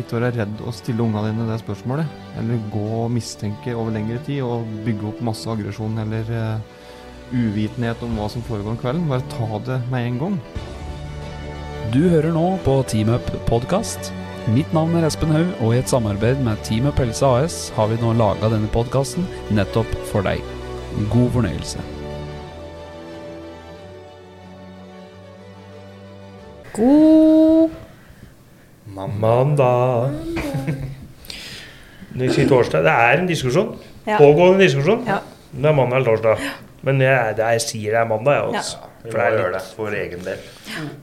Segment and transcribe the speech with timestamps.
[0.00, 2.18] Ikke være redd å stille ungene dine det spørsmålet.
[2.40, 6.78] Eller gå og mistenke over lengre tid og bygge opp masse aggresjon eller uh,
[7.32, 9.08] uvitenhet om hva som foregår om kvelden.
[9.10, 10.40] Bare ta det med en gang.
[11.90, 14.12] Du hører nå på Team Up podkast.
[14.48, 17.90] Mitt navn er Espen Haug, og i et samarbeid med Team Up Helse AS har
[17.90, 20.40] vi nå laga denne podkasten nettopp for deg.
[21.12, 21.82] God fornøyelse.
[26.72, 27.19] God
[29.06, 30.10] Mandag.
[32.10, 33.74] Når vi sier torsdag, det er en diskusjon.
[34.06, 34.18] Ja.
[34.18, 35.04] Pågående diskusjon.
[35.06, 35.20] Ja.
[35.50, 36.50] Det er mandag eller torsdag.
[36.86, 38.50] Men jeg, det er, jeg sier det er mandag, jeg.
[38.56, 38.62] Ja.
[38.64, 38.90] Altså.
[39.00, 40.42] Vi må gjøre det for egen del.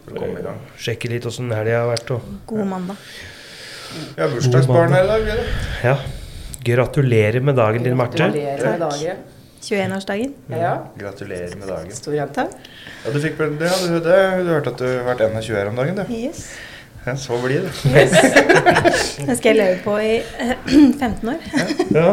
[0.05, 0.59] For å komme i gang.
[0.85, 2.13] sjekke litt åssen helga har vært.
[2.13, 3.07] Og, God mandag.
[4.13, 5.41] Vi har bursdagsbarn her i dag.
[5.87, 5.97] ja.
[6.67, 8.17] Gratulerer med dagen din, Marte.
[8.19, 9.25] Gratulerer med dagen.
[9.63, 10.33] 21-årsdagen.
[10.51, 11.91] Ja, Gratulerer med dagen.
[11.95, 12.51] stor takk.
[13.05, 15.79] Ja, du, fikk, det, ja, du, det, du hørte at du har vært 21 om
[15.79, 16.13] dagen, du.
[16.13, 16.43] Yes.
[17.07, 17.71] Ja, så blir det.
[19.27, 20.57] Den skal jeg leve på i eh,
[20.99, 21.37] 15 år.
[21.95, 22.09] Ja.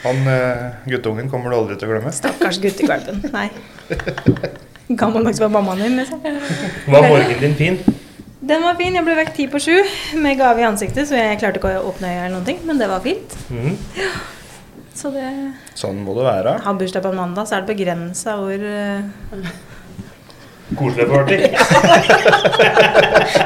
[0.00, 2.12] Han eh, guttungen kommer du aldri til å glemme.
[2.16, 3.20] Stakkars guttegvalpen.
[3.34, 3.50] Nei.
[5.00, 6.22] Gammeldags var mammaen din, liksom.
[6.24, 7.76] Var morgenen din fin?
[8.40, 8.96] Den var fin.
[8.96, 9.76] Jeg ble vekk ti på sju
[10.24, 12.80] med gave i ansiktet, så jeg klarte ikke å åpne øya eller noen ting, men
[12.80, 13.36] det var fint.
[13.52, 13.76] Mhm.
[15.00, 15.28] Så det
[15.78, 16.56] Sånn må det være.
[16.64, 19.44] Har bursdag på mandag, så er det begrensa hvor eh,
[20.78, 21.34] Koselig party.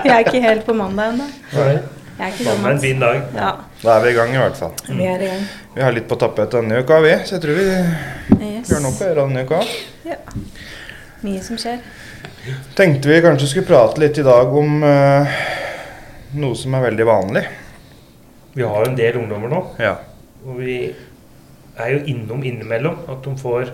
[0.05, 1.27] Jeg er ikke helt på mandag ennå.
[1.55, 1.79] Mandag
[2.21, 3.21] er en fin dag.
[3.35, 3.51] Ja,
[3.83, 4.73] Da er vi i gang, i hvert fall.
[4.89, 5.45] vi er i gang.
[5.75, 7.15] Vi har litt på tappet denne uka, vi.
[7.27, 7.65] Så jeg tror vi
[8.45, 8.69] Yes.
[8.71, 9.59] gjør nok å gjøre denne uka.
[10.09, 10.17] Ja.
[11.25, 11.79] Mye som skjer.
[12.77, 15.27] Tenkte vi kanskje skulle prate litt i dag om uh,
[16.39, 17.45] noe som er veldig vanlig.
[18.55, 19.97] Vi har jo en del ungdommer nå, Ja.
[20.47, 20.77] og vi
[21.79, 23.73] er jo innom innimellom at de får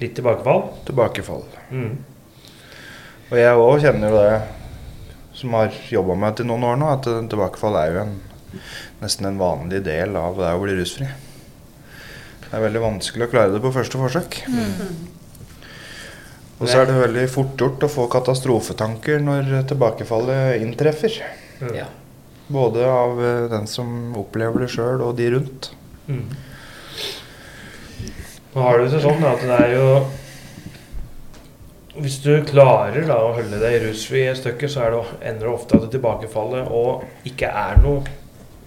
[0.00, 0.62] litt tilbakefall.
[0.86, 1.42] Tilbakefall.
[1.70, 1.96] Mhm.
[3.26, 4.36] Og jeg òg kjenner jo det,
[5.36, 8.16] som har jobba med det i noen år nå, at tilbakefall er jo en,
[9.02, 11.08] nesten en vanlig del av det å bli rusfri.
[12.46, 14.38] Det er veldig vanskelig å klare det på første forsøk.
[16.56, 21.18] Og så er det veldig fort gjort å få katastrofetanker når tilbakefallet inntreffer.
[21.74, 21.88] Ja.
[22.46, 25.72] Både av eh, den som opplever det sjøl, og de rundt.
[26.06, 26.28] Mm.
[28.54, 29.88] Nå har det seg sånn at det er jo
[31.96, 35.78] Hvis du klarer da å holde deg rusfri et stykke, så det, ender det ofte
[35.78, 38.04] at det tilbakefallet og ikke er noe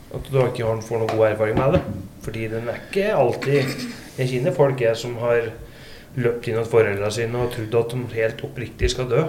[0.09, 1.81] At du ikke får noe god erfaring med det.
[2.25, 3.75] Fordi den er ikke alltid
[4.17, 5.51] Jeg kjenner folk jeg som har
[6.17, 9.21] løpt inn hos foreldrene sine og trodd at de helt oppriktig skal dø.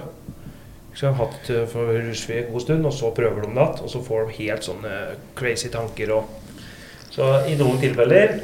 [0.97, 3.83] Så har hatt for rusfri en god stund, og så prøver de det igjen.
[3.85, 4.95] Og så får de helt sånne
[5.39, 6.17] crazy tanker.
[6.17, 6.65] Og,
[7.13, 8.41] så i noen tilfeller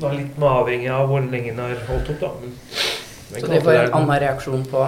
[0.00, 3.05] da litt med avhengig av hvor lenge den har holdt opp, da.
[3.26, 4.82] Så de får en annen reaksjon på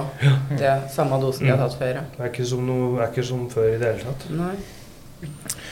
[0.59, 1.65] det samme dosen de har Mm.
[1.69, 2.01] tatt før.
[2.17, 4.31] Det er ikke som, noe, er ikke som før i det hele tatt.
[4.31, 4.55] Nei.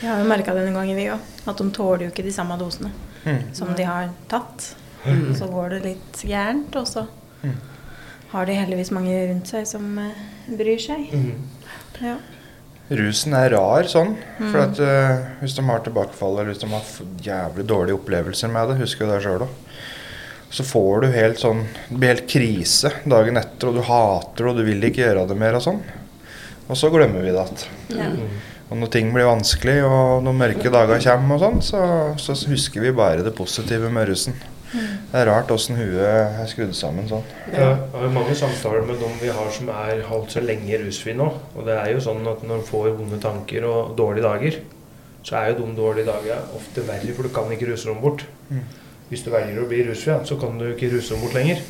[0.01, 1.19] Jeg har jo merka det noen ganger, vi òg.
[1.47, 2.91] At de tåler jo ikke de samme dosene
[3.25, 3.53] Mm.
[3.53, 4.75] som de har tatt.
[5.05, 5.33] Mm.
[5.35, 7.07] Så går det litt gærent, og så
[7.43, 7.53] Mm.
[8.31, 10.11] har de heldigvis mange rundt seg som eh,
[10.49, 11.11] bryr seg.
[11.13, 11.41] Mhm.
[12.01, 12.17] Ja.
[12.89, 14.15] Rusen er rar sånn.
[14.39, 14.51] Mm.
[14.51, 18.49] For at uh, hvis de har tilbakefall, eller hvis de har f- jævlig dårlige opplevelser
[18.49, 19.49] med det, husker jo det sjøl òg,
[20.49, 24.51] så får du helt sånn Det blir helt krise dagen etter, og du hater det,
[24.51, 25.81] og du vil ikke gjøre det mer og sånn.
[26.67, 27.97] Og så glemmer vi det igjen.
[27.99, 28.11] Ja.
[28.67, 31.81] Og når ting blir vanskelig, og når mørke dager kommer og sånn, så,
[32.19, 34.35] så husker vi bare det positive med rusen.
[34.73, 37.23] Det er rart åssen huet er skrudd sammen sånn.
[37.53, 41.15] Ja, jeg har mange samtaler med dem vi har som er holdt så lenge rusfri
[41.15, 41.29] nå.
[41.55, 44.59] Og det er jo sånn at når de får vonde tanker og dårlige dager,
[45.27, 48.25] så er jo de dårlige dagene ofte verre, for du kan ikke ruse dem bort.
[48.51, 48.67] Mm.
[49.09, 51.61] Hvis du velger å bli rusfri, så kan du ikke ruse bort lenger.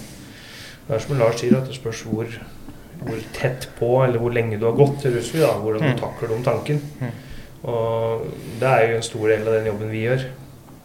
[0.88, 2.26] Det er som Lars sier, at det spørs hvor,
[3.04, 6.00] hvor tett på, eller hvor lenge du har gått til rusfri, da, hvordan du Mm.
[6.00, 6.82] takler de tanken.
[7.02, 7.12] Mm.
[7.64, 8.26] Og
[8.60, 10.24] det er jo en stor del av den jobben vi gjør.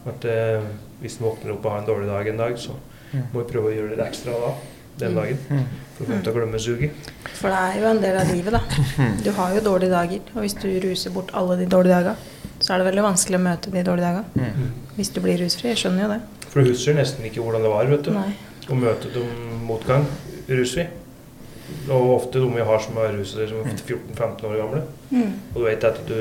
[0.07, 0.61] At eh,
[1.01, 2.71] hvis en våkner opp og har en dårlig dag en dag, så
[3.13, 3.23] Mm.
[3.33, 4.53] må vi prøve å gjøre litt ekstra da,
[4.97, 5.37] den dagen.
[5.95, 6.91] For å få dem til å glemme suget.
[7.37, 8.61] For det er jo en del av livet, da.
[9.23, 10.19] Du har jo dårlige dager.
[10.35, 12.15] Og hvis du ruser bort alle de dårlige dagene,
[12.59, 14.25] så er det veldig vanskelig å møte de dårlige dagene.
[14.33, 14.71] Mm.
[14.97, 15.69] Hvis du blir rusfri.
[15.69, 16.21] Jeg skjønner jo det.
[16.53, 18.33] For du husker nesten ikke hvordan det var vet du, Nei.
[18.69, 20.05] å møte dem motgang
[20.49, 20.85] rusfri.
[21.89, 24.81] Og ofte de vi har som er ruset som er 14-15 år gamle.
[25.09, 25.31] Mm.
[25.55, 26.19] Og du vet at du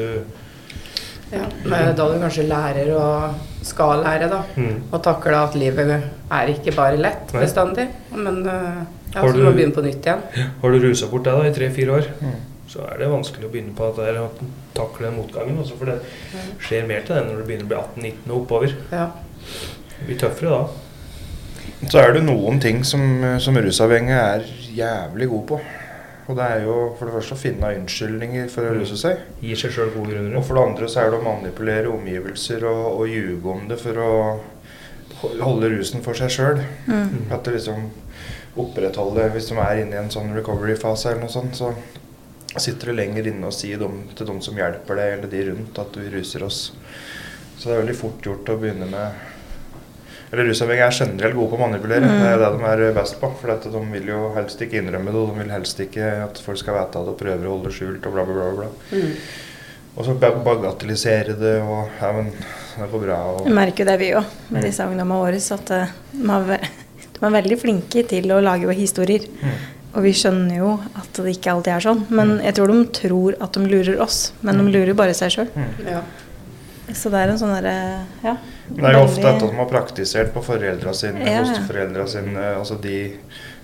[1.33, 3.35] Ja, men da du kanskje lærer og
[3.65, 4.43] skal lære, da.
[4.57, 4.83] Mm.
[4.93, 7.41] Og takle at livet er ikke bare lett Nei.
[7.45, 7.87] bestandig.
[8.13, 8.83] Men øh,
[9.15, 10.21] ja, Har så du må du- begynne på nytt igjen.
[10.63, 12.35] Har du rusa bort deg da i tre-fire år, Mm.
[12.69, 14.29] så er det vanskelig å begynne på at det er å
[14.75, 15.59] takle motgangen.
[15.59, 16.01] Også, for det
[16.61, 17.81] skjer mer til det når du begynner å bli
[18.13, 18.75] 18-19 og oppover.
[18.93, 19.09] Ja.
[19.99, 20.65] Det blir tøffere da.
[21.91, 23.03] Så er det noen ting som,
[23.43, 24.45] som rusavhengige er
[24.77, 25.61] jævlig gode på.
[26.31, 29.25] Og det er jo for det første å finne unnskyldninger for å ruse seg.
[29.43, 30.37] Gir seg selv gode grunner.
[30.39, 33.79] Og for det andre så er det å manipulere omgivelser og, og ljuge om det
[33.83, 34.13] for å
[35.43, 36.63] holde rusen for seg sjøl.
[36.87, 37.27] Mm.
[37.35, 37.91] At det liksom
[38.63, 41.71] opprettholder Hvis de er inne i en sånn recovery-fase eller noe sånt, så
[42.61, 45.79] sitter det lenger inne og sier dem, til de som hjelper deg, eller de rundt,
[45.81, 46.59] at vi ruser oss.
[47.57, 49.32] Så det er veldig fort gjort å begynne med
[50.33, 52.09] Eller rusavhengige er generelt gode på å manipulere.
[52.09, 52.21] Mm.
[52.23, 53.29] Det er det de er best på.
[53.37, 56.41] For dette, de vil jo helst ikke innrømme det, og de vil helst ikke at
[56.41, 58.53] folk skal vite det og prøver å holde det skjult og bla, bla, bla.
[58.63, 58.71] bla.
[58.97, 59.51] Mm.
[59.93, 63.19] Og så bagatellisere det og Ja, men det går bra.
[63.35, 65.43] Og, Vi merker jo det, vi òg, med disse ungdommene våre.
[65.59, 66.67] At eh, de er,
[67.13, 69.29] de er veldig flinke til å lage historier.
[69.43, 69.61] Mm.
[69.93, 72.07] Og vi skjønner jo at det ikke alltid er sånn.
[72.09, 74.31] Men jeg tror de tror at de lurer oss.
[74.41, 75.53] Men de lurer bare seg sjøl.
[75.85, 76.01] Ja.
[76.91, 77.77] Så det er en sånn derre
[78.25, 78.37] Ja.
[78.73, 81.45] Det er jo ofte dette de har praktisert på foreldra sine, Ja, ja.
[81.45, 82.99] fosterforeldra sine, altså de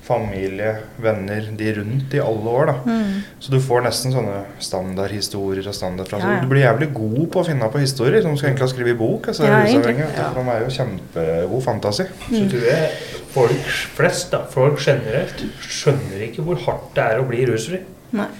[0.08, 2.74] familie, venner, de rundt i alle år, da.
[2.88, 3.18] Mm.
[3.44, 6.24] Så du får nesten sånne standardhistorier og standardfraser.
[6.30, 6.46] Ja, ja.
[6.46, 8.94] Du blir jævlig god på å finne på historier, som du skal egentlig ha skrevet
[8.94, 9.28] i bok.
[9.28, 10.30] Altså, Ja, rusavhengige, ja.
[10.32, 12.08] for er jo kjempegod fantasi.
[12.30, 12.90] Så tror jeg
[13.36, 17.82] folk flest, da, folk generelt, skjønner ikke hvor hardt det er å bli rusfri.
[18.16, 18.30] Nei.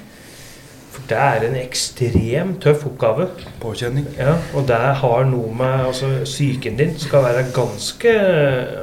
[0.98, 3.28] For det er en ekstremt tøff oppgave.
[3.62, 4.08] Påkjenning.
[4.18, 8.14] Ja, og det har noe med altså Psyken din skal være ganske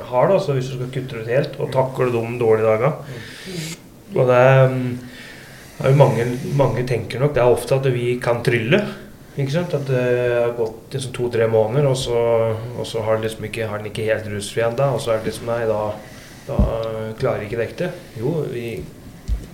[0.10, 2.94] hard altså, hvis du skal kutte det ut helt og takle de dårlige dagene.
[4.16, 4.92] Og det er, mm,
[5.84, 8.80] jo mange, mange tenker nok det er ofte at vi kan trylle.
[9.36, 9.74] Ikke sant?
[9.76, 12.20] At det har gått liksom to-tre måneder, og så,
[12.80, 14.94] og så har, den liksom ikke, har den ikke helt rusfri ennå.
[14.96, 15.82] Og så er det liksom Nei, da,
[16.48, 16.60] da
[17.20, 17.92] klarer ikke dekket det.
[18.22, 18.70] Jo, vi,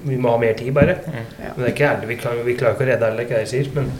[0.03, 0.98] vi må ha mer tid, bare.
[1.07, 1.24] Ja.
[1.56, 3.39] Men det er ikke ærlig, vi klarer, vi klarer ikke å redde alle, det ikke
[3.39, 3.71] det jeg sier.
[3.77, 3.92] Men,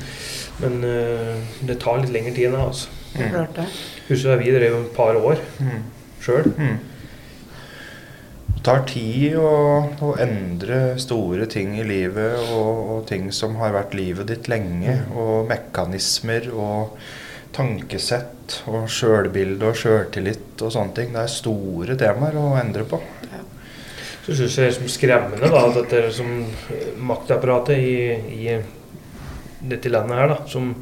[0.62, 2.64] men uh, det tar litt lengre tid enn det.
[2.70, 2.98] Altså.
[3.12, 3.36] Mm.
[3.36, 3.76] er.
[4.08, 5.84] Husker vi drev et par år Mm.
[6.24, 6.52] sjøl.
[6.58, 6.78] Mm.
[8.52, 9.52] Det tar tid å,
[10.06, 15.00] å endre store ting i livet, og, og ting som har vært livet ditt lenge.
[15.18, 17.00] Og mekanismer og
[17.56, 21.10] tankesett og sjølbilde og sjøltillit og sånne ting.
[21.16, 23.02] Det er store temaer å endre på.
[24.22, 27.96] Så syns jeg det er som skremmende da, at dette er som øh, maktapparatet i,
[28.38, 28.58] i
[29.72, 30.76] dette landet her, da, som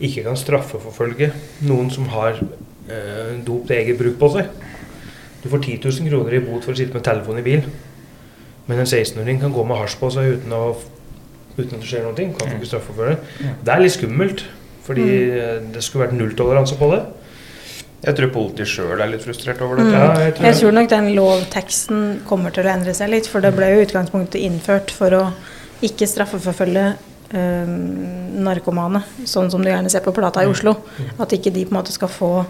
[0.00, 1.28] ikke kan straffeforfølge
[1.68, 4.48] noen som har eh, dop til eget bruk på seg.
[5.42, 7.68] Du får 10 000 kroner i bot for å sitte med telefon i bil.
[8.68, 10.74] Men en 16-åring kan gå med hasj på seg uten, å,
[11.56, 12.28] uten at det skjer noe.
[12.38, 13.20] Kan ikke straffeforfølge.
[13.64, 14.44] Det er litt skummelt,
[14.86, 17.00] fordi øh, det skulle vært nulltoleranse på det.
[18.00, 19.92] Jeg tror politiet sjøl er litt frustrert over Mm.
[19.92, 23.40] Ja, jeg tror Jeg tror nok den lovteksten kommer til å endre seg litt, for
[23.40, 25.32] det ble jo utgangspunktet innført for å
[25.82, 26.86] ikke straffeforfølge
[27.34, 27.66] øh,
[28.40, 30.76] narkomane, sånn som du gjerne ser på Plata i Oslo.
[31.18, 32.46] At ikke de på en måte skal få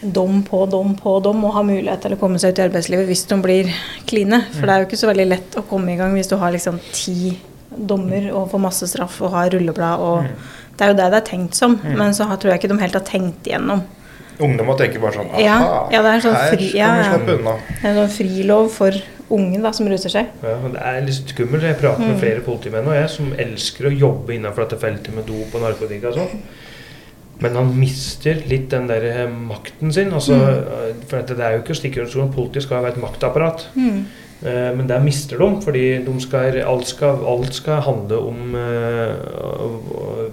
[0.00, 3.08] dom på dom på dom og ha mulighet til å komme seg ut i arbeidslivet
[3.10, 3.70] hvis de blir
[4.06, 4.44] kline.
[4.54, 6.54] For det er jo ikke så veldig lett å komme i gang hvis du har
[6.54, 7.34] liksom ti
[7.68, 10.30] dommer og får masse straff og har rulleblad og
[10.78, 12.94] Det er jo det det er tenkt som, men så tror jeg ikke de helt
[12.94, 13.80] har tenkt igjennom.
[14.38, 15.58] Ungdom må tenke bare sånn Ja,
[15.90, 17.14] ja, det er sånn her fri- ja, kan vi ja.
[17.14, 17.54] slippe unna.
[17.68, 19.00] Det er en sånn frilov for
[19.34, 20.30] unge da, som ruser seg.
[20.42, 21.66] Ja, men det er litt skummelt.
[21.66, 25.26] Jeg prater med flere politimenn og jeg som elsker å jobbe innenfor dette feltet med
[25.28, 26.46] dop og narkotika og sånn.
[27.42, 30.10] Men han mister litt den der eh, makten sin.
[30.14, 31.04] Altså, mm.
[31.10, 32.32] For at det er jo ikke å stikke under stolen.
[32.34, 33.68] Politiet skal være et maktapparat.
[33.78, 34.00] Mm.
[34.42, 39.14] Eh, Men der mister de, fordi de skal, alt, skal, alt skal handle om eh,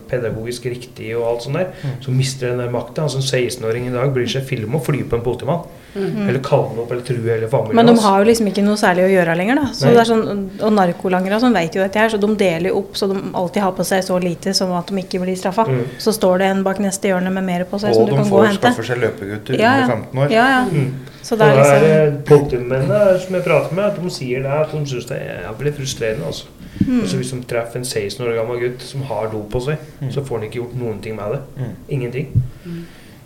[0.09, 1.71] pedagogisk riktig og alt sånt der.
[2.01, 3.07] Så mister den der makta.
[3.07, 5.65] Altså, en 16-åring i dag bryr seg film og fly på en politimann.
[5.95, 8.75] Eller kalle han opp eller true hele familien Men de har jo liksom ikke noe
[8.75, 9.55] særlig å gjøre lenger.
[9.55, 9.65] da.
[9.71, 9.93] Så Nei.
[9.95, 12.77] det er sånn, Og narkolangere og sånn vet jo dette her, så de deler jo
[12.81, 15.63] opp så de alltid har på seg så lite som at de ikke blir straffa.
[15.69, 15.83] Mm.
[15.97, 18.17] Så står det en bak neste hjørne med mer på seg som Og du de
[18.21, 18.61] kan gå og får hente.
[18.73, 19.83] skaffer seg løpegutter Ja, ja.
[19.85, 20.31] under 15 år.
[20.31, 20.63] Ja, ja.
[20.71, 20.91] Mm.
[21.25, 24.51] Så det er Og liksom det politimennene som jeg prater med, at de sier det
[24.51, 26.25] at de syns det er veldig frustrerende.
[26.27, 26.45] Altså.
[26.85, 26.99] Mm.
[27.01, 29.77] Altså, hvis de treffer en 16 år gammel gutt som har dop på seg,
[30.11, 31.41] så får han ikke gjort noen ting med det.
[31.57, 31.73] Mm.
[31.89, 32.45] Ingenting.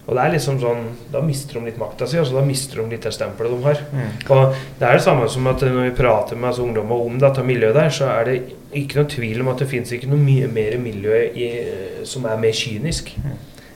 [0.09, 2.95] Og det er liksom sånn, Da mister de litt makta si, altså da mister de
[2.95, 3.81] litt det stempelet de har.
[3.93, 4.07] Mm.
[4.33, 7.43] Og Det er det samme som at når vi prater med altså, ungdommer om dette
[7.45, 8.39] miljøet der, så er det
[8.73, 11.49] ikke noen tvil om at det finnes ikke noe mye mer miljø i,
[12.09, 13.13] som er mer kynisk.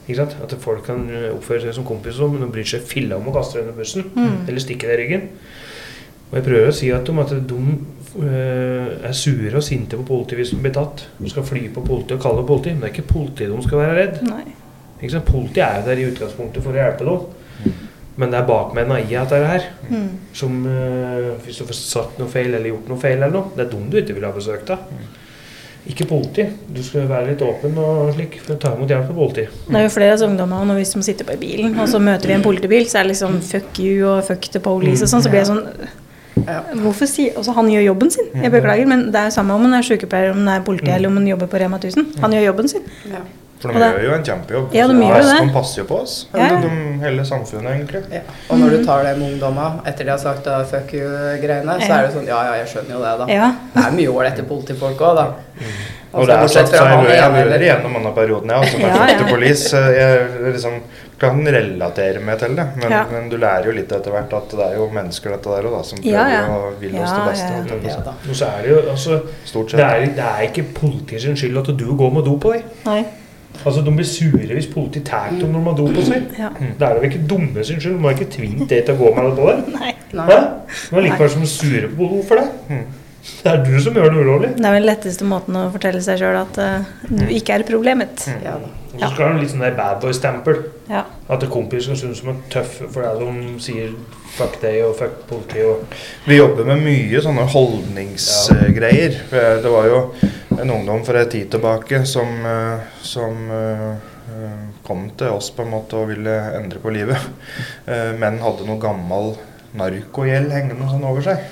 [0.08, 0.36] Ikke sant?
[0.44, 3.36] At folk kan eh, oppføre seg som kompiser, men de bryr seg filla om å
[3.36, 4.10] kaste deg under bussen.
[4.18, 4.42] Mm.
[4.48, 5.30] Eller stikke deg i ryggen.
[6.32, 7.62] Og jeg prøver å si at de, at de
[8.26, 11.06] øh, er sure og sinte på politiet hvis de blir tatt.
[11.20, 12.74] De skal fly på politiet og kalle det politi.
[12.74, 14.22] Men det er ikke politiet de skal være redd.
[14.28, 14.46] Nei.
[15.04, 15.28] Ikke sant?
[15.28, 17.74] Politiet er jo der i utgangspunktet for å hjelpe dem.
[18.16, 20.10] Men det er bakmennene i dette her Mm.
[20.34, 23.66] som uh, Hvis du får sagt noe feil eller gjort noe feil eller noe, det
[23.66, 24.86] er dem du ikke vil ha besøk av.
[25.90, 26.46] Ikke politi.
[26.72, 29.44] Du skal være litt åpen og slik for å ta imot hjelp av politi.
[29.68, 31.90] Det er jo flere av oss ungdommer når vi som sitter på i bilen, og
[31.92, 35.04] så møter vi en politibil, så er det liksom fuck you og fuck the police
[35.04, 35.66] og sånn, så blir jeg sånn
[36.48, 36.62] Ja.
[36.82, 38.26] Hvorfor si Altså, han gjør jobben sin.
[38.34, 40.90] Jeg beklager, men det er jo samme om han er sykepleier, om han er politi
[40.92, 42.08] eller om han jobber på Rema 1000.
[42.24, 42.82] Han gjør jobben sin.
[43.12, 43.20] Ja.
[43.64, 44.74] For de det- gjør jo en kjempejobb.
[44.76, 45.40] Ja, de gjør det.
[45.48, 46.16] De passer jo på oss.
[46.34, 46.46] Ja.
[46.48, 48.04] Eller de, hele samfunnet, egentlig.
[48.12, 48.22] Ja.
[48.50, 51.92] Og når du tar det med ungdommene etter de har sagt uh, fuck you-greiene, så
[51.98, 53.28] er det sånn Ja, ja, jeg skjønner jo det, da.
[53.32, 53.50] Ja.
[53.74, 55.28] Det er mye ålrette politifolk òg, da.
[56.14, 59.08] Og det er sånn jeg, han jeg ene, hører denne perioden, jeg, altså, er ja.
[59.18, 59.80] ja, Police.
[59.98, 60.76] Jeg liksom
[61.24, 63.06] kan relatere meg til det, men, Ja.
[63.10, 65.78] men du lærer jo litt etter hvert at det er jo mennesker dette der òg,
[65.78, 66.44] da, som prøver Ja, ja.
[66.52, 67.88] å ville oss Ja, det beste.
[67.88, 67.98] ja.
[68.04, 71.36] Ja, Og så er det jo altså Stort Det er, det er ikke politiet sin
[71.40, 72.64] skyld at du går med do på deg.
[72.86, 73.04] Nei.
[73.66, 76.26] Altså, De blir sure hvis politiet tar dem når de har dop på seg.
[76.40, 76.50] Ja.
[76.80, 78.00] Det er jo ikke dumme sin skyld.
[78.00, 79.94] De har ikke tvingt det til å gå med det på det Nei.
[80.14, 80.28] Nei.
[80.90, 82.50] De er likevel som sure på behov for det.
[82.70, 82.84] Mm.
[83.24, 84.50] Det er du som gjør det ulovlig.
[84.58, 88.26] Det er vel letteste måten å fortelle seg sjøl at uh, du ikke er problemet.
[88.44, 88.58] Ja.
[88.94, 90.60] Og så skal du ha litt sånn bad boy-stempel.
[90.92, 91.06] Ja.
[91.32, 93.96] At kompiser skal synes som er tøff for det de sier
[94.34, 95.96] fuck deg og fuck politiet og
[96.28, 99.18] Vi jobber med mye sånne holdningsgreier.
[99.32, 100.00] For Det var jo
[100.62, 103.96] en ungdom for en tid tilbake som, eh, som eh,
[104.84, 107.20] kom til oss på en måte og ville endre på livet,
[107.92, 109.34] eh, men hadde noe gammel
[109.78, 111.46] narkogjeld hengende sånn over seg.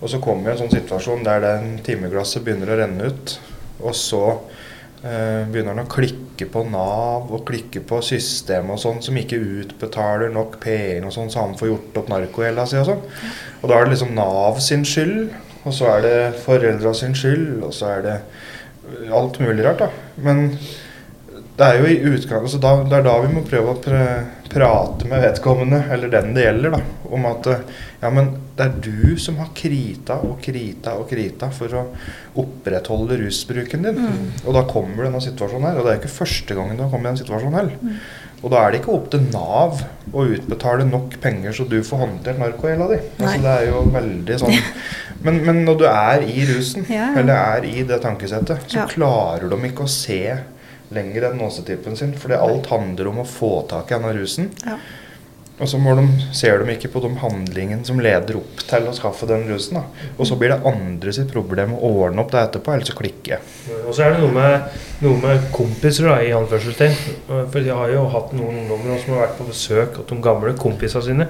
[0.00, 3.36] Og så kom vi i en sånn situasjon der den timeglasset begynner å renne ut,
[3.80, 4.22] og så
[5.02, 9.40] eh, begynner han å klikke på Nav og klikke på systemet og sånn, som ikke
[9.40, 13.02] utbetaler nok penger og sånn, så han får gjort opp narkogjelda si og sånn.
[13.62, 15.32] Og da er det liksom Nav sin skyld,
[15.66, 18.16] og så er det foreldra sin skyld, og så er det
[19.12, 19.88] alt mulig rart, da.
[20.22, 20.46] Men
[21.56, 23.96] det er jo i utgang, altså da, det er da vi må prøve å pr
[24.46, 27.64] prate med vedkommende, eller den det gjelder, da, om at eh,
[28.00, 31.82] ja, men det er du som har krita og krita og krita for å
[32.40, 33.98] opprettholde rusbruken din.
[34.44, 37.10] Og da kommer denne situasjonen her, og det er ikke første gangen du har kommet
[37.10, 37.98] i den situasjonen heller.
[38.44, 39.80] Og da er det ikke opp til Nav
[40.12, 42.98] å utbetale nok penger så du får håndtert narkogjelda di.
[43.16, 44.58] Altså, det er jo veldig sånn
[45.26, 47.08] men, men når du er i rusen, Ja, ja.
[47.22, 48.86] eller er i det tankesettet, så Ja.
[48.92, 50.20] klarer de ikke å se
[50.94, 52.12] lenger enn nåsetippen sin.
[52.14, 54.52] Fordi alt handler om å få tak i denne rusen.
[55.56, 56.02] Og så må de,
[56.36, 59.78] ser de ikke på de handlingene som leder opp til å skaffe den rusen.
[59.78, 60.10] Da.
[60.18, 63.46] Og så blir det andre sitt problem å ordne opp det etterpå, ellers så klikker.
[63.78, 66.98] Og så er det noe med, noe med kompiser, da, i anførselstegn.
[67.30, 70.52] For jeg har jo hatt noen ungdommer som har vært på besøk hos de gamle
[70.60, 71.28] kompisene sine.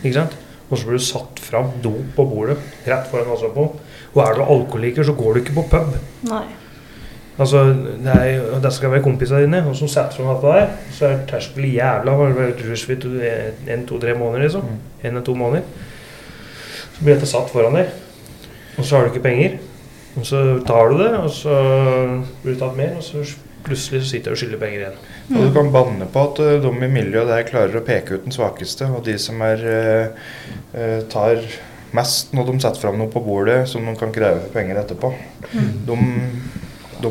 [0.00, 0.38] Ikke sant?
[0.68, 2.56] Og så blir du satt fram dop på bordet
[2.88, 3.68] rett foran oss på.
[4.14, 5.92] Og er du alkoholiker, så går du ikke på pub.
[6.28, 6.46] Nei.
[7.38, 7.64] Altså,
[8.02, 11.20] det, er, det skal være kompisene dine, og som setter fram dette deg, så er
[11.30, 14.72] terskelen jævla Har du vært rusfritt en, to, tre måneder, liksom.
[15.04, 15.62] En eller to måneder.
[16.96, 17.92] Så blir dette satt foran deg,
[18.74, 19.58] og så har du ikke penger.
[20.18, 21.54] Og så tar du det, og så
[22.42, 23.22] blir du tatt mer, og så
[23.68, 25.00] plutselig så sitter du og skylder penger igjen.
[25.28, 28.26] Og du kan banne på at eh, de i miljøet der klarer å peke ut
[28.26, 30.30] den svakeste, og de som er, eh,
[30.74, 31.42] eh, tar
[31.96, 35.12] mest når de setter fram noe på bordet som de kan kreve penger etterpå,
[35.88, 35.98] de,
[37.02, 37.10] de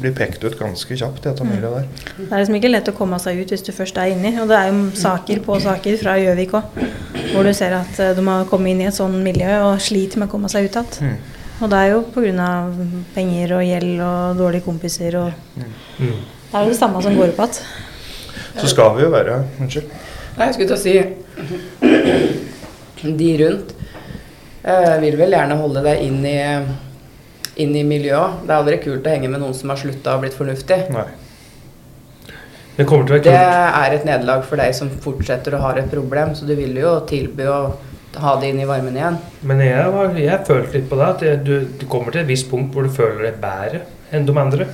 [0.00, 2.14] blir pekt ut ganske kjapt i dette miljøet der.
[2.18, 4.32] Det er liksom ikke lett å komme seg ut hvis du først er inni.
[4.42, 6.80] Og det er jo saker på saker fra Gjøvik òg,
[7.32, 10.20] hvor du ser at eh, de har kommet inn i et sånn miljø og sliter
[10.20, 11.12] med å komme seg ut igjen.
[11.12, 11.38] Mm.
[11.60, 12.50] Og det er jo pga.
[13.14, 15.30] penger og gjeld og dårlige kompiser og
[16.00, 16.16] Mm.
[16.50, 17.52] Det er jo det samme som går opp igjen.
[18.56, 19.90] Så skal vi jo være Unnskyld.
[20.38, 20.94] Nei, jeg skulle til å si
[23.20, 23.74] De rundt
[24.62, 26.38] eh, vil vel gjerne holde deg inn i,
[27.62, 28.44] inn i miljøet.
[28.44, 30.80] Det er aldri kult å henge med noen som har slutta og blitt fornuftig.
[30.94, 31.08] Nei.
[32.76, 35.72] Det kommer til å være Det er et nederlag for deg som fortsetter å ha
[35.76, 37.60] et problem, så du vil jo tilby å
[38.20, 39.18] ha det inn i varmen igjen.
[39.46, 42.30] Men jeg har jeg følt litt på det, at jeg, du, du kommer til et
[42.30, 44.68] visst punkt hvor du føler deg bedre enn de andre.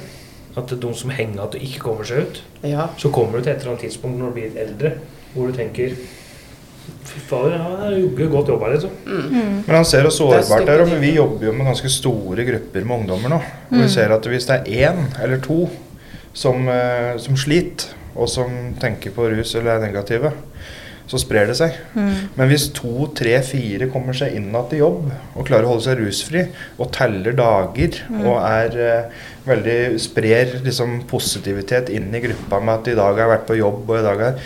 [0.57, 2.39] At det er de som henger at du ikke kommer seg ut.
[2.65, 2.87] Ja.
[3.01, 4.95] Så kommer du til et eller annet tidspunkt når du blir eldre,
[5.35, 5.99] hvor du tenker
[7.07, 8.95] Fy fader, han har er jogge godt jobba, liksom.
[9.07, 11.01] Men han ser jo sårbart der er, og si.
[11.03, 13.43] vi jobber jo med ganske store grupper med ungdommer nå.
[13.71, 15.65] Og vi ser at hvis det er én eller to
[16.37, 20.33] som, eh, som sliter, og som tenker på rus eller er negative,
[21.07, 21.77] så sprer det seg.
[21.95, 25.85] Men hvis to, tre, fire kommer seg inn igjen til jobb og klarer å holde
[25.87, 26.43] seg rusfri
[26.83, 32.91] og teller dager og er eh, veldig sprer liksom positivitet inn i gruppa med at
[32.91, 34.41] i dag har jeg vært på jobb og i dag er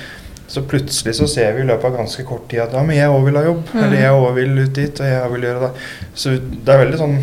[0.50, 3.08] så plutselig så ser vi i løpet av ganske kort tid at ja, men jeg
[3.12, 3.68] òg vil ha jobb.
[3.78, 5.70] Eller jeg òg vil ut dit, og jeg vil gjøre det.
[6.18, 7.20] Så det er veldig sånn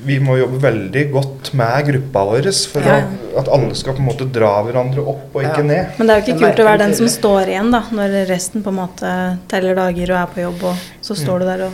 [0.00, 4.00] vi må jobbe veldig godt med gruppa vår for Ja, å- at alle skal på
[4.00, 5.62] en måte dra hverandre opp og ikke Ja.
[5.62, 5.98] ned.
[5.98, 8.62] Men det er jo ikke kult å være den som står igjen, da, når resten
[8.62, 9.10] på en måte
[9.46, 11.72] teller dager og er på jobb, og så står du der og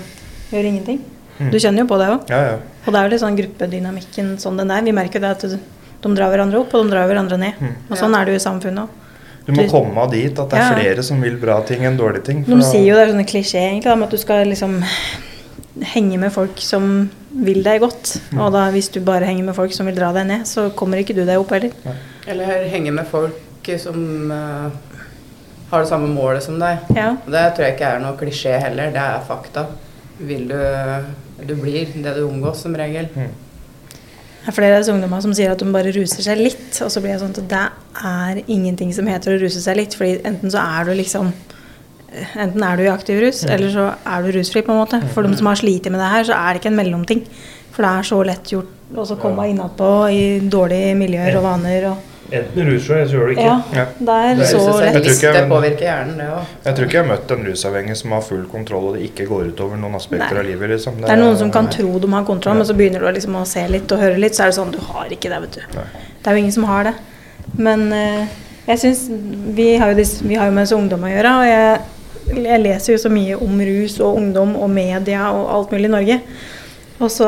[0.51, 1.01] gjør ingenting.
[1.39, 1.51] Mm.
[1.53, 2.31] Du kjenner jo på det òg.
[2.31, 2.57] Ja, ja.
[2.87, 4.83] Og det er jo litt sånn gruppedynamikken sånn den er.
[4.83, 5.41] Vi merker jo det at
[6.03, 7.55] de drar hverandre opp, og de drar hverandre ned.
[7.61, 7.75] Mm.
[7.91, 8.89] Og sånn er det jo i samfunnet òg.
[9.47, 10.75] Du må komme dit at det er Ja.
[10.75, 12.45] flere som vil bra ting enn dårlige ting.
[12.45, 14.83] for De sier jo det er sånne klisjé egentlig, om at du skal liksom
[15.83, 18.17] henge med folk som vil deg godt.
[18.33, 18.41] Mm.
[18.41, 20.99] Og da hvis du bare henger med folk som vil dra deg ned, så kommer
[20.99, 21.71] ikke du deg opp heller.
[22.26, 24.71] Eller henge med folk som uh,
[25.71, 26.79] har det samme målet som deg.
[26.97, 27.17] Ja.
[27.26, 29.67] Det tror jeg ikke er noe klisjé heller, det er fakta.
[30.19, 30.61] Vil du
[31.47, 33.11] Du blir det du omgås, som regel.
[34.47, 36.69] Det er flere av disse ungdommene som sier at de bare ruser seg litt.
[36.85, 37.62] Og så blir jeg sånn at det
[38.07, 39.97] er ingenting som heter å ruse seg litt.
[39.99, 41.35] fordi enten så er du liksom
[42.17, 45.00] Enten er du i aktiv rus, eller så er du rusfri, på en måte.
[45.12, 47.25] For de som har slitt med det her, så er det ikke en mellomting.
[47.75, 51.88] For det er så lett gjort å komme komme innatpå i dårlige miljøer og vaner.
[51.91, 53.45] Og, Enten ruser du, eller så gjør du ikke.
[53.47, 53.85] ja, Ja.
[53.99, 54.95] det er er så lett.
[54.95, 56.26] Jeg tror ikke- det.
[56.64, 59.26] Jeg tror ikke jeg har møtt en rusavhengig som har full kontroll og det ikke
[59.28, 60.38] går utover noen aspekter Nei.
[60.40, 60.71] av livet.
[60.71, 61.00] Liksom.
[61.00, 62.59] Det er noen som kan tro de har kontroll, Ja.
[62.59, 64.71] men så begynner du liksom å se litt og høre litt, så er det sånn
[64.73, 65.61] Du har ikke det, vet du.
[65.75, 65.85] Nei.
[66.23, 66.95] Det er jo ingen som har det.
[67.56, 68.26] Men uh,
[68.66, 69.09] jeg syns
[69.54, 71.80] vi, har jo vi har jo med disse ungdom å gjøre, og jeg,
[72.45, 75.88] jeg leser jo så mye om rus og ungdom og media og alt mulig i
[75.88, 76.21] Norge.
[76.97, 77.26] Og så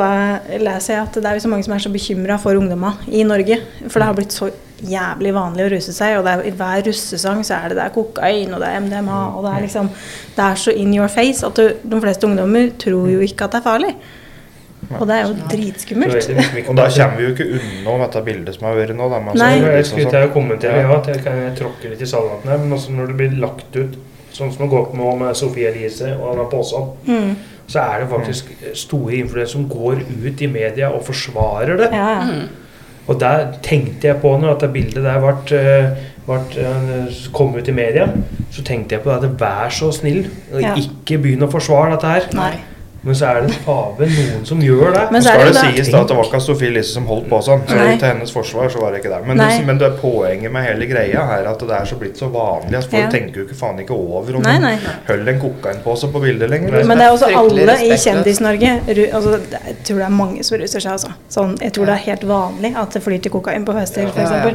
[0.63, 3.59] leser jeg at det er så mange som er så bekymra for ungdommer i Norge.
[3.89, 4.49] For det har blitt så
[4.79, 7.85] jævlig vanlig å ruse seg, og det er, i hver russesang så er det, det
[7.89, 9.89] er kokain og det er MDMA, og det er liksom
[10.37, 13.57] Det er så in your face at du, de fleste ungdommer tror jo ikke at
[13.57, 13.93] det er farlig.
[14.95, 16.15] Og det er jo dritskummelt.
[16.15, 19.09] jeg liksom Og da kommer vi jo ikke unna dette bildet som har vært nå.
[19.13, 19.51] Da, Nei.
[19.59, 20.95] Jeg skulle til å kommentere Ja.
[20.97, 23.99] at jeg kan tråkke litt i salaten her, men også når det blir lagt ut
[24.33, 27.35] sånn som det går med, med Sofie Elise og Anna Påsan, Mm.
[27.69, 31.91] Så er det faktisk store influensere som går ut i media og forsvarer det.
[31.93, 32.39] Ja, ja.
[33.09, 37.69] Og der tenkte jeg på når dette bildet der ble, eh, ble, eh, kom ut
[37.69, 38.09] i media,
[38.53, 42.29] så tenkte jeg på at vær så snill, ikke begynn å forsvare dette her.
[42.37, 42.53] Nei.
[43.03, 45.03] Men så er det faen noen som gjør det.
[45.15, 47.05] Men så er skal det det sies da at det var ikke Sofie Lise som
[47.07, 47.61] holdt på sånn.
[47.69, 47.93] Så Nei.
[48.01, 49.21] til hennes forsvar så var det ikke det.
[49.29, 52.19] Men, det, men det er poenget med hele greia her at det er så blitt
[52.19, 53.07] så vanlig at folk Ja.
[53.13, 54.75] tenker jo ikke faen ikke over om hun de
[55.07, 56.83] holder en kokainpose på bildet lenger.
[56.91, 57.95] Men det er også alle i.
[57.99, 58.75] Kjendis-Norge
[59.15, 61.15] altså, Jeg tror det er mange som ruser seg, altså.
[61.31, 64.31] Sånn, jeg tror det er helt vanlig at det flyter kokain på fester, f.eks.
[64.31, 64.55] ja, ja.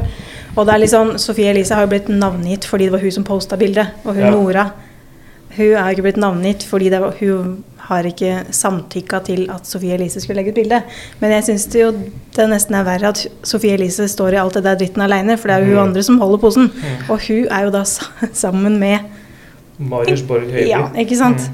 [0.54, 3.24] Og det er liksom, Sofie Elise har jo blitt navngitt fordi det var hun som
[3.24, 3.96] posta bildet.
[4.04, 4.30] Og hun Ja.
[4.36, 4.72] Nora
[5.54, 9.68] hun er jo ikke blitt navngitt fordi det var, hun har ikke samtykka til at
[9.68, 10.78] Sofie Elise skulle legge ut bilde.
[11.20, 11.90] Men jeg syns det jo
[12.36, 15.52] det nesten er verre at Sofie Elise står i alt det der dritten aleine, for
[15.52, 15.88] det er jo hun Mm.
[15.90, 16.70] andre som holder posen.
[17.10, 17.84] Og hun er jo da
[18.46, 19.00] sammen med
[19.80, 20.68] Marius Borg Høiby.
[20.70, 21.50] ja, ikke sant?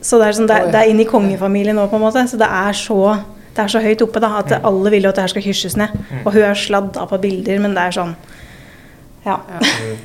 [0.00, 2.22] Så det er, sånn, det, er, det er inn i kongefamilien nå, på en måte.
[2.30, 3.18] Så det er så,
[3.56, 5.76] det er så høyt oppe da, at alle vil jo at det her skal hysjes
[5.76, 5.92] ned.
[6.24, 8.14] Og hun er sladda på bilder, men det er sånn
[9.26, 9.36] Ja.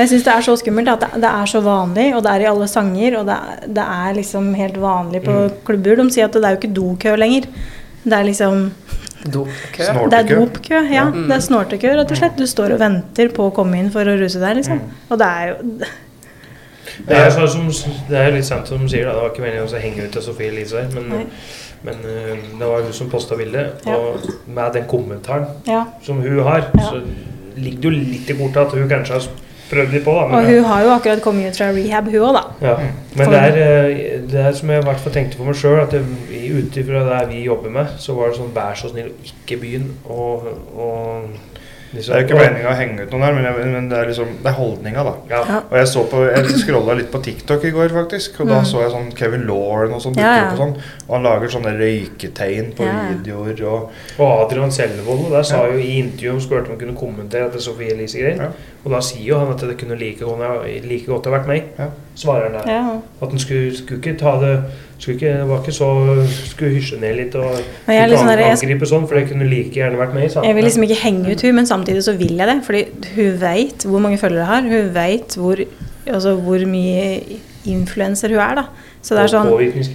[0.00, 2.30] Men jeg syns det er så skummelt at det, det er så vanlig, og det
[2.32, 3.18] er i alle sanger.
[3.20, 5.34] Og det, er- det er liksom helt vanlig på
[5.68, 5.96] klubber.
[6.00, 7.48] De sier at det er jo ikke dokø lenger.
[8.06, 8.70] Det er liksom
[9.20, 9.84] Dopkø.
[10.08, 11.02] Det er dopkø, ja.
[11.12, 12.38] Det er snortekø, rett og slett.
[12.40, 14.80] Du står og venter på å komme inn for å ruse deg, liksom.
[15.12, 15.58] Og det er jo
[17.10, 19.12] Det er, sånn som, det er litt sant som de sier, da.
[19.18, 21.28] Det var ikke meningen å henge ut til Sofie Elise her, men,
[21.84, 23.84] men eh, det var hun som posta bildet.
[23.84, 23.98] Ja.
[24.00, 25.84] Og med den kommentaren Ja.
[26.06, 26.88] som hun har, Ja.
[26.88, 27.02] så
[27.60, 29.28] ligger det jo litt i kortet at hun kanskje har
[29.70, 30.38] prøvd litt på, da.
[30.38, 32.44] Og hun har jo akkurat kommet ut fra rehab, hun òg, da.
[32.68, 32.74] ja.
[33.18, 35.78] men det, er, eh, det er som jeg i hvert fall tenkte på meg sjøl,
[35.84, 39.30] at ut ifra det vi jobber med, så var det sånn vær så snill å
[39.30, 40.90] ikke begynne å
[41.92, 44.06] Det er jo ikke meninga å henge ut noen her, men, jeg, men det er
[44.12, 45.14] liksom Det er holdninga, da.
[45.32, 45.40] Ja.
[45.70, 48.38] Og jeg så på, jeg scrolla litt på TikTok i går, faktisk.
[48.40, 48.64] Og da Mm.
[48.70, 50.44] så jeg sånn Kevin Lauren og sånn dukke Ja, ja.
[50.46, 50.74] opp og sånn.
[51.08, 55.72] Og han lager sånne røyketegn på videoer og Og Adrian Selvold der sa Ja.
[55.72, 58.36] jo i intervjuet om spurte om han kunne kommentere etter Sofie Elise-greier.
[58.38, 58.48] Ja.
[58.84, 60.20] Og da sier jo han at det kunne like,
[60.88, 61.64] like godt ha vært meg.
[61.78, 61.88] Ja.
[62.14, 62.70] Svarer han der.
[62.70, 63.00] Ja.
[63.22, 64.62] At han skulle, skulle ikke ta det
[65.00, 65.88] skulle ikke, var ikke så
[66.50, 69.96] Skulle hysje ned litt og sånn ikke liksom angripe sånn, for det kunne like gjerne
[69.96, 70.30] vært meg.
[70.30, 70.44] Sant?
[70.46, 72.58] jeg vil liksom ikke henge ut hun, men samtidig så vil jeg det.
[72.66, 72.82] Fordi
[73.16, 74.68] hun veit hvor mange følgere hun har.
[74.68, 75.62] Hun veit hvor,
[76.06, 77.38] altså hvor mye
[77.68, 78.66] influenser hun er, da.
[79.02, 79.48] Så det er sånn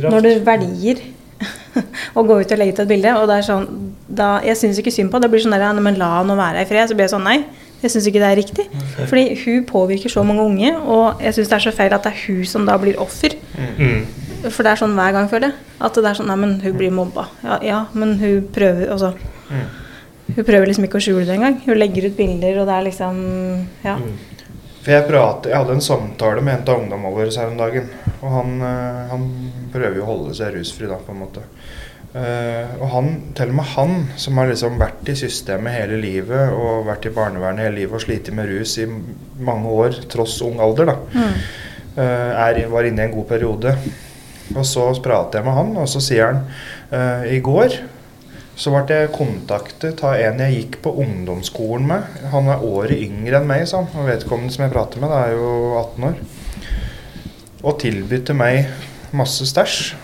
[0.10, 1.04] Når du velger
[2.18, 3.66] å gå ut og legge ut et bilde, og det er sånn
[4.08, 5.30] da, Jeg syns ikke synd på det.
[5.32, 6.90] Blir sånn der, men la henne være i fred.
[6.90, 7.40] Så blir jeg sånn nei.
[7.84, 8.68] Jeg syns ikke det er riktig.
[8.98, 12.14] Fordi hun påvirker så mange unge, og jeg syns det er så feil at det
[12.16, 13.36] er hun som da blir offer.
[13.78, 14.06] Mm.
[14.48, 15.74] For det er sånn hver gang, føler jeg.
[15.86, 17.28] At det er sånn Nei, men hun blir mobba.
[17.46, 19.14] Ja, ja men hun prøver altså
[20.28, 21.60] Hun prøver liksom ikke å skjule det engang.
[21.66, 23.20] Hun legger ut bilder, og det er liksom
[23.86, 23.98] Ja.
[24.02, 24.16] Mm.
[24.86, 27.88] For jeg, prater, jeg hadde en samtale med en av ungdommene våre her om dagen.
[28.20, 29.24] Og han, eh, han
[29.74, 31.42] prøver jo å holde seg rusfri, da, på en måte.
[32.16, 36.54] Uh, og han, til og med han, som har liksom vært i systemet hele livet
[36.56, 40.62] og vært i barnevernet hele livet og slitt med rus i mange år, tross ung
[40.64, 41.34] alder, da, Mm.
[41.98, 43.76] uh, er, var inne i en god periode.
[44.56, 46.46] Og så prater jeg med han, og så sier han
[46.94, 47.82] uh, i går
[48.56, 52.18] så ble jeg kontaktet av en jeg gikk på ungdomsskolen med.
[52.32, 53.92] Han er året yngre enn meg, sa han.
[54.00, 56.18] Og vedkommende som jeg prater med, det er jo 18 år.
[57.66, 58.70] Og tilbød meg
[59.16, 59.96] masse stæsj.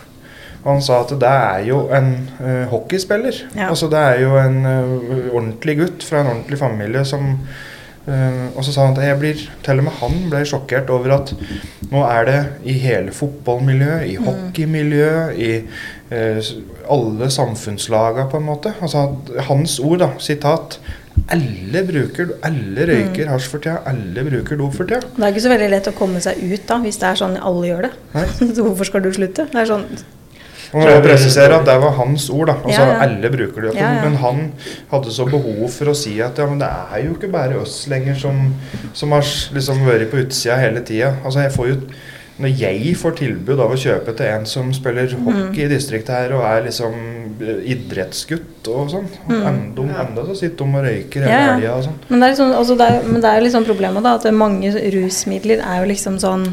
[0.61, 2.11] Og han sa at det er jo en
[2.41, 3.43] uh, hockeyspiller.
[3.55, 3.71] Ja.
[3.71, 7.37] Altså det er jo en uh, ordentlig gutt fra en ordentlig familie som
[8.01, 11.11] Uh, Og så sa han at jeg blir Til og med han ble sjokkert over
[11.19, 11.35] at
[11.91, 15.51] nå er det i hele fotballmiljøet, i hockeymiljøet, i
[16.11, 18.73] alle samfunnslaga på en måte.
[18.83, 19.05] Altså
[19.47, 20.79] hans ord, da, sitat
[21.31, 25.03] alle bruker, alle røyker hasj for tida, alle bruker dop for tida.
[25.15, 27.37] Det er ikke så veldig lett å komme seg ut da, hvis det er sånn
[27.37, 27.91] alle gjør det.
[28.55, 29.45] Så hvorfor skal du slutte?
[29.51, 29.85] Det er sånn,
[30.71, 32.55] Og jeg presisere at det var hans ord, da.
[32.63, 32.99] Altså, Ja, ja.
[33.05, 33.73] Alle bruker det.
[33.75, 34.05] Ja, ja.
[34.05, 34.41] Men han
[34.91, 37.83] hadde så behov for å si at ja, men det er jo ikke bare oss
[37.91, 38.39] lenger som,
[38.95, 41.17] som har liksom vært på utsida hele tida.
[41.25, 41.79] Altså, jeg får jo
[42.41, 45.25] når jeg får tilbud av å kjøpe til en som spiller Mm.
[45.27, 46.93] hockey i distriktet her, og er liksom
[47.41, 49.45] eh, idrettsgutt og sånn Mm.
[49.47, 51.95] enda, enda så sitter de og røyker hele Ja, helga og sånn.
[52.09, 54.71] Men det er, liksom, altså det er, men det er liksom problemet da, at mange
[54.93, 56.47] rusmidler er jo liksom sånn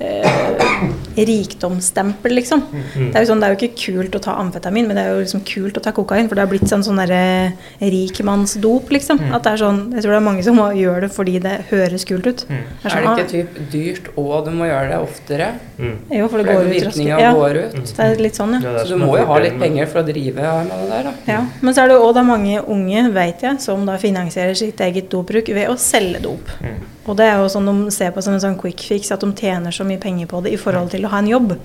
[0.00, 2.62] eh, rikdomsstempel, liksom.
[2.72, 3.10] Mm.
[3.12, 5.12] Det er jo sånn, det er jo ikke kult å ta amfetamin, men det er
[5.14, 9.20] jo liksom kult å ta kokain, for det har blitt sånn sånn derre rikmannsdop, liksom.
[9.22, 9.34] Mm.
[9.36, 12.06] At det er sånn, jeg tror det er mange som gjør det fordi det høres
[12.08, 12.44] kult ut.
[12.48, 12.62] Mm.
[12.62, 15.50] Det er Er sånn, det ikke typ dyrt og du må gjøre det oftere?
[15.78, 15.96] Mm.
[16.18, 17.20] Jo, for det For går ut raskere.
[17.22, 17.92] Ja, går ut.
[17.96, 18.62] det er litt sånn, ja.
[18.62, 21.14] Ja, Så du må jo ha litt penger for å drive med det der, da.
[21.26, 24.54] Ja, Men så er det jo også da mange unge, vet jeg, som da finansierer
[24.58, 26.50] sitt eget dopbruk ved å selge dop.
[26.62, 26.80] Mm.
[27.02, 29.32] Og det er jo sånn de ser på som en sånn quick fix, at de
[29.34, 31.56] tjener så mye penger på det i forhold til å ha en jobb.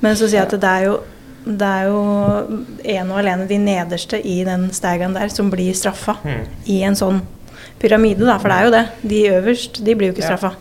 [0.00, 1.00] Men så sier jeg at det er jo
[1.46, 2.00] det er jo
[2.84, 6.42] en og alene de nederste i den stegen der som blir straffa Mm.
[6.66, 7.22] i en sånn
[7.80, 8.38] pyramide, da.
[8.38, 8.82] For det er jo det.
[9.08, 10.36] De øverst, de blir jo ikke Ja.
[10.36, 10.54] straffa.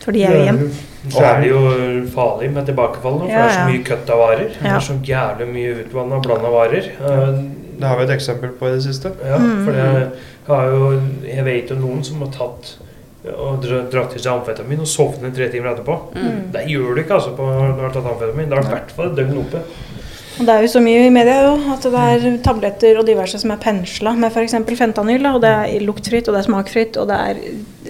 [0.00, 0.70] For de er jo igjen.
[1.10, 4.10] Så er det jo farlig med tilbakefall nå, for Ja, det er så mye kutt
[4.10, 4.48] av varer.
[4.48, 6.84] Det er så jævlig mye utvanna blanda varer.
[7.00, 7.42] Eh,
[7.80, 9.10] Det har vi et eksempel på i det siste.
[9.26, 9.64] Ja, Mm.
[9.64, 10.12] for det
[10.46, 12.76] har jo Jeg vet jo noen som har tatt
[13.28, 15.96] og dra- dratt til seg amfetamin og sovnet tre timer etterpå.
[16.16, 16.50] Mm.
[16.54, 18.48] Det gjør du ikke altså på, når du har tatt amfetamin.
[18.48, 19.62] Da er det i hvert fall et døgn oppe.
[20.40, 23.36] Og det er jo så mye i media jo, at det er tabletter og diverse
[23.42, 24.54] som er pensla med f.eks.
[24.78, 25.26] fentanyl.
[25.34, 27.42] Og det er luktfritt, og det er smakfritt, og det er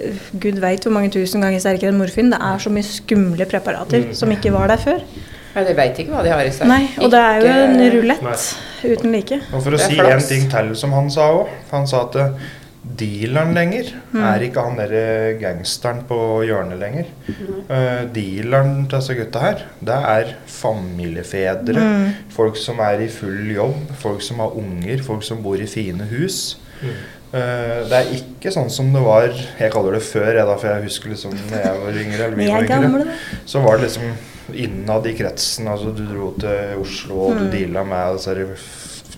[0.08, 2.32] eh, gud veit hvor mange tusen ganger sterkere enn morfin.
[2.34, 4.14] Det er så mye skumle preparater Mm.
[4.18, 5.04] som ikke var der før.
[5.54, 6.66] Ja, de veit ikke hva de har i seg.
[6.70, 8.44] Nei, og det er jo en rulett
[8.86, 9.40] uten like.
[9.52, 11.48] Og for å si én en ting til som han sa òg.
[11.70, 12.28] Han sa at eh,
[12.82, 14.22] dealeren lenger Mm.
[14.24, 15.02] er ikke han derre
[15.38, 16.16] gangsteren på
[16.48, 17.06] hjørnet lenger.
[17.68, 21.76] Eh, dealeren til disse gutta her, det er familiefedre.
[21.80, 22.10] Mm.
[22.34, 26.06] Folk som er i full jobb, folk som har unger, folk som bor i fine
[26.10, 26.56] hus.
[26.82, 26.94] Mm.
[27.32, 29.28] Eh, det er ikke sånn som det var
[29.60, 32.24] Jeg kaller det før, jeg da, for jeg husker liksom når jeg var yngre.
[32.24, 33.16] eller Vi var yngre
[33.46, 34.16] så var det liksom
[34.54, 35.68] innad i kretsen.
[35.68, 37.50] Altså du dro til Oslo og du Mm.
[37.52, 38.48] deala med disse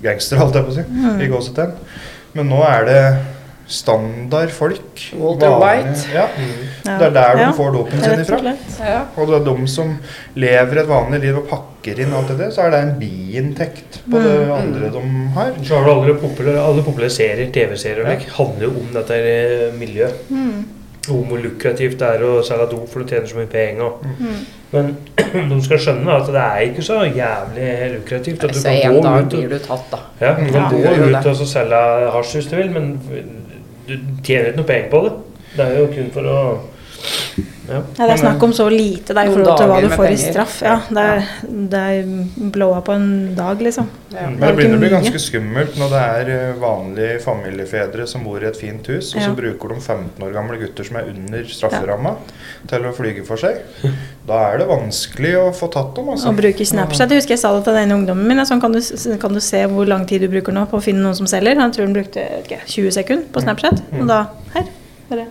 [0.03, 0.85] gangstere, holdt jeg på å si.
[0.91, 1.21] Mm.
[1.23, 1.73] I gåsetegn.
[2.35, 3.01] Men nå er det
[3.73, 5.03] standard folk.
[5.19, 6.05] Walter White.
[6.15, 6.27] Ja,
[6.85, 6.99] Ja.
[6.99, 8.39] det er der Ja, de får dopen sin ifra.
[9.17, 9.95] Og det er de som
[10.37, 14.01] lever et vanlig liv og pakker inn alt det der, så er det en biinntekt
[14.11, 14.53] på det Mm.
[14.53, 15.03] andre de
[15.35, 15.53] har.
[15.65, 19.15] Så har du alle populære, alle populære serier, TV-serier og lik, handler jo om dette
[19.15, 20.15] eh, miljøet.
[20.31, 20.65] Mm.
[21.11, 23.91] Om hvor lukrativt det er å selge dop for du tjener så mye penger.
[24.21, 24.47] Mm.
[24.73, 24.97] Men
[25.51, 28.45] de skal skjønne at det er ikke så jævlig lukrativt.
[28.45, 29.99] At du Så kan en dag ut blir du tatt, da.
[30.21, 31.27] ja, du kan Ja, gå ut det.
[31.27, 31.81] og så selge
[32.15, 33.01] hasj hvis du vil, men
[33.87, 35.13] du tjener ikke noe penger på det.
[35.57, 36.39] Det er jo kun for å
[37.69, 37.79] ja.
[37.97, 40.57] Det er snakk om så lite i forhold til hva du får i straff.
[40.67, 41.23] Ja, det er,
[41.73, 43.07] det er blowa på en
[43.39, 43.87] dag, liksom.
[44.13, 44.27] Ja.
[44.29, 48.27] Men Det er begynner å bli ganske skummelt når det er eh, vanlige familiefedre som
[48.27, 49.35] bor i et fint hus, og så Ja.
[49.39, 52.15] bruker de 15 år gamle gutter som er under strafferamma,
[52.69, 53.63] til å flyge for seg.
[54.29, 56.29] Da er det vanskelig å få tatt dem, altså.
[56.29, 57.09] Å bruke Snapchat.
[57.11, 58.43] Jeg husker jeg sa det til den ene ungdommen min.
[58.47, 58.81] Sånn kan du,
[59.23, 61.57] kan du se hvor lang tid du bruker nå på å finne noen som selger.
[61.59, 63.81] Han tror han brukte ikke, 20 sekunder på Snapchat.
[64.01, 64.69] Og da her.
[65.09, 65.27] Bare.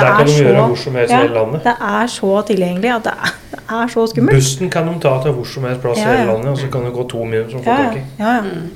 [0.00, 1.62] Der kan de gjøre hvor som helst i ja, hele landet.
[1.64, 4.36] det er så tilgjengelig at det er, det er så skummelt.
[4.38, 6.70] Bussen kan de ta til hvor som helst plass ja, Ja, hele landet, og så
[6.72, 8.04] kan det gå to minutter som får tak i.
[8.18, 8.40] ja, ja.
[8.42, 8.70] Mm.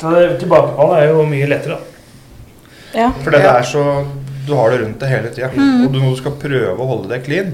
[0.00, 3.00] Så det- Tilbakefall er jo mye lettere, da.
[3.00, 3.10] ja.
[3.22, 4.04] For det er så
[4.46, 5.48] Du har det rundt deg hele tida.
[5.56, 5.86] Mm.
[5.86, 7.48] Og du, når du skal prøve å holde deg clean,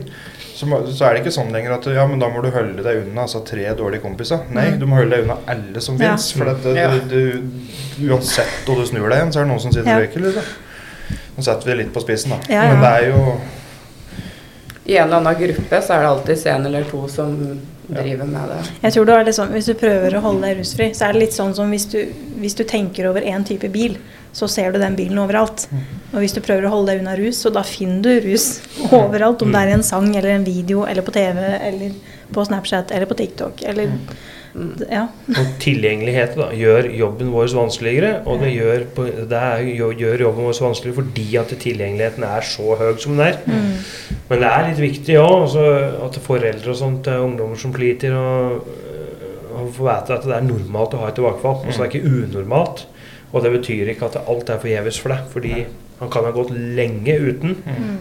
[0.55, 2.83] så, må, så er det ikke sånn lenger at ja, men da må du holde
[2.85, 4.43] deg unna altså, tre dårlige kompiser.
[4.53, 4.79] Nei, Mm.
[4.79, 6.11] du må holde deg unna alle som Ja.
[6.11, 6.33] fins.
[6.37, 7.49] For det, det, det, du,
[7.97, 9.97] du, uansett hvor du snur deg igjen, så er det noen som sitter Ja.
[9.97, 10.21] og røyker.
[10.21, 10.43] Liksom.
[11.37, 12.41] Nå setter vi det litt på spissen, da.
[12.53, 12.73] Ja, ja.
[12.75, 13.37] Men det er jo
[14.85, 17.37] I en eller annen gruppe så er det alltid en eller to som
[17.93, 18.59] driver med det.
[18.83, 21.15] Jeg tror det er litt sånn, Hvis du prøver å holde deg rusfri, så er
[21.15, 22.01] det litt sånn som hvis du,
[22.43, 23.99] hvis du tenker over én type bil,
[24.33, 25.67] så ser du den bilen overalt.
[26.13, 28.47] Og hvis du prøver å holde deg unna rus, så da finner du rus
[28.91, 29.45] overalt.
[29.45, 31.93] Om det er i en sang eller en video eller på TV eller
[32.33, 33.93] på Snapchat eller på TikTok eller
[34.91, 35.07] Ja.
[35.33, 38.13] Og tilgjengelighet da, gjør jobben vår vanskeligere.
[38.29, 38.85] Og det, gjør,
[39.31, 39.65] det er,
[39.97, 43.41] gjør jobben vår vanskeligere fordi at tilgjengeligheten er så høy som den er.
[44.29, 45.57] Men det er litt viktig òg
[46.07, 48.69] at foreldre og sånt til ungdommer som sliter, og,
[49.53, 51.63] og får vite at det er normalt å ha et tilbakefall.
[51.67, 52.87] Altså det er ikke unormalt.
[53.33, 55.29] Og det betyr ikke at alt er forgjeves for deg.
[55.33, 55.55] Fordi
[56.03, 57.61] han kan ha gått lenge uten,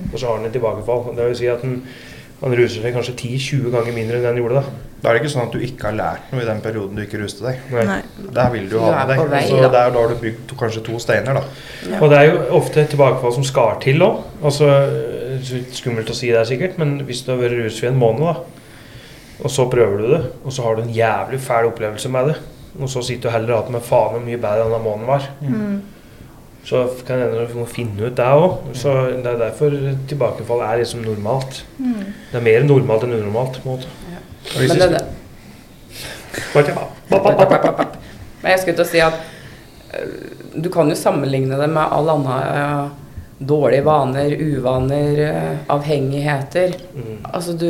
[0.10, 1.12] og så har han et tilbakefall.
[1.16, 1.76] Det vil si at han,
[2.42, 4.64] han ruser seg kanskje 10-20 ganger mindre enn den gjorde da.
[5.02, 7.02] Da er det ikke sånn at du ikke har lært noe i den perioden du
[7.04, 7.60] ikke ruste deg.
[7.74, 8.00] Nei.
[8.34, 9.22] Der vil du ha med deg.
[9.30, 11.44] vei, Så der, er da har du bygd to, kanskje to steiner, da.
[11.90, 12.00] Ja.
[12.02, 14.24] Og det er jo ofte tilbakefall som skal til òg.
[14.44, 14.70] Altså,
[15.74, 18.36] skummelt å si det sikkert, men hvis du har vært rusfri en måned, da,
[19.42, 22.36] og så prøver du det, og så har du en jævlig fæl opplevelse med det,
[22.80, 25.30] og så sitter du heller og hater med faen hvor mye bedre denne måneden var,
[25.42, 25.82] Mm.
[26.64, 28.72] Så kan det hende du må finne ut det òg.
[28.78, 28.94] Så
[29.24, 29.74] det er derfor
[30.10, 31.64] tilbakefall er liksom normalt.
[31.80, 32.06] Mm.
[32.32, 33.60] Det er mer normalt enn unormalt.
[33.64, 33.88] på en måte.
[34.12, 34.22] Ja.
[34.54, 35.04] Men vi det,
[38.42, 39.14] Men jeg skulle til å si at
[39.98, 40.14] øh,
[40.64, 42.88] du kan jo sammenligne det med all annen øh,
[43.42, 46.74] dårlige vaner, uvaner, øh, avhengigheter.
[46.94, 47.26] Mm.
[47.34, 47.68] Altså du,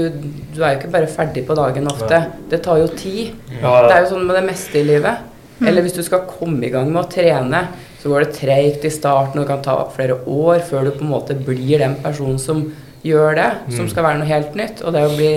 [0.55, 2.25] du er jo ikke bare ferdig på dagen ofte.
[2.51, 3.31] Det tar jo tid.
[3.61, 5.27] Ja, Det er jo sånn med det meste i livet.
[5.61, 7.65] Eller hvis du skal komme i gang med å trene,
[8.01, 11.03] så går det treigt i starten, og det kan ta flere år før du på
[11.05, 12.63] en måte blir den personen som
[13.05, 13.89] gjør det, som Mm.
[13.89, 14.81] skal være noe helt nytt.
[14.85, 15.31] Og det å bli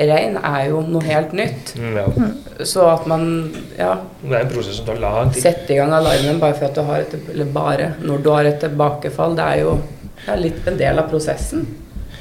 [0.00, 1.74] rein er jo noe helt nytt.
[1.76, 2.64] Mm, ja.
[2.64, 5.42] Så at man ja, Det er en prosess som tar lang tid.
[5.42, 8.44] setter i gang alarmen bare for at du har et Eller bare når du har
[8.44, 9.34] et tilbakefall.
[9.36, 9.78] Det er jo
[10.26, 11.66] det er litt en del av prosessen.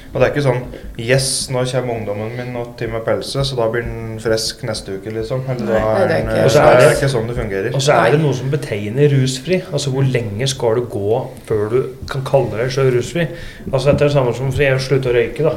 [0.09, 0.61] Og det er ikke sånn
[0.99, 4.95] Yes, nå kommer ungdommen min og til med pelse, så da blir den frisk neste
[4.97, 5.43] uke, liksom.
[5.47, 7.75] Eller da Nei, det er er den, ikke- så er det ikke sånn det fungerer.
[7.75, 9.61] Og så er det noe som betegner rusfri.
[9.71, 13.27] Altså hvor lenge skal du gå før du kan kalle deg sjøl rusfri?
[13.71, 15.43] Altså Dette er det samme som for jeg slutter å røyke.
[15.43, 15.55] da.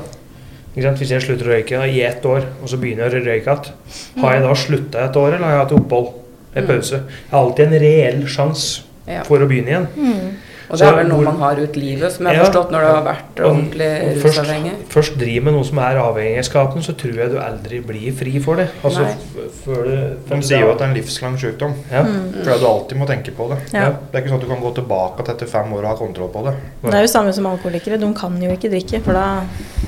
[0.77, 0.99] Ikke sant?
[0.99, 3.49] Hvis jeg slutter å røyke da, i ett år, og så begynner jeg å røyke
[3.49, 6.13] igjen, har jeg da slutta et år, eller har jeg hatt opphold?
[6.55, 6.93] En pause?
[6.93, 8.83] Jeg har alltid en reell sjanse
[9.27, 10.37] for å begynne igjen.
[10.63, 10.71] Mm.
[10.73, 12.51] Og det er vel noe hvor- man har ut livet, som jeg har Ja.
[12.51, 14.73] forstått når du har vært Og- ordentlig rusavhengig?
[14.89, 18.39] først, først driver med noe som er avhengighetsskapende, så tror jeg du aldri blir fri
[18.39, 18.69] for det.
[18.85, 19.15] Altså, Nei.
[19.35, 21.75] det før De sier jo at det er en livslang sykdom.
[21.91, 22.03] ja.
[22.45, 23.59] For at du alltid må tenke på det.
[23.75, 23.91] Ja.
[23.91, 25.95] Det er ikke sånn at du kan gå tilbake til etter fem år og ha
[25.95, 26.55] kontroll på det.
[26.85, 27.99] Det er jo samme som alkoholikere.
[28.01, 29.41] De kan jo ikke drikke, for da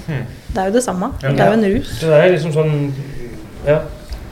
[0.06, 1.12] Det er jo det samme.
[1.22, 1.28] Ja.
[1.30, 1.98] Det er jo en rus.
[2.00, 2.92] Så det er liksom sånn
[3.66, 3.78] Ja.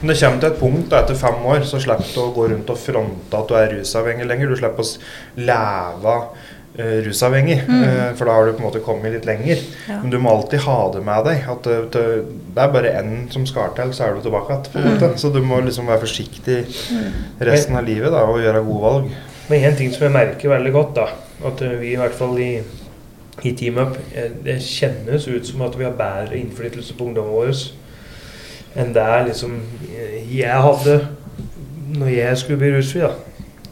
[0.03, 2.49] Men det kommer til et punkt da, etter fem år, så slipper du å gå
[2.51, 4.51] rundt og fronte at du er rusavhengig lenger.
[4.51, 9.15] Du slipper å leve uh, rusavhengig, eh, for da har du på en måte kommet
[9.15, 9.61] litt lenger.
[9.87, 10.01] Ja.
[10.01, 11.47] Men du må alltid ha det med deg.
[11.55, 12.05] At det, det,
[12.51, 14.97] det er bare én som skal til, så er du tilbake igjen.
[14.99, 15.15] Mm.
[15.23, 16.59] Så du må liksom være forsiktig
[17.39, 19.13] resten av livet da, og gjøre gode valg.
[19.47, 21.07] Men en ting som jeg merker veldig godt, da,
[21.47, 22.51] at eh, vi i hvert fall i,
[23.43, 27.33] i Team Up eh, Det kjennes ut som at vi har bedre innflytelse på ungdommen
[27.39, 27.55] vår
[28.75, 29.59] enn det er liksom
[30.33, 30.95] jeg hadde
[31.93, 33.01] når jeg skulle bli rusfri.
[33.03, 33.11] da,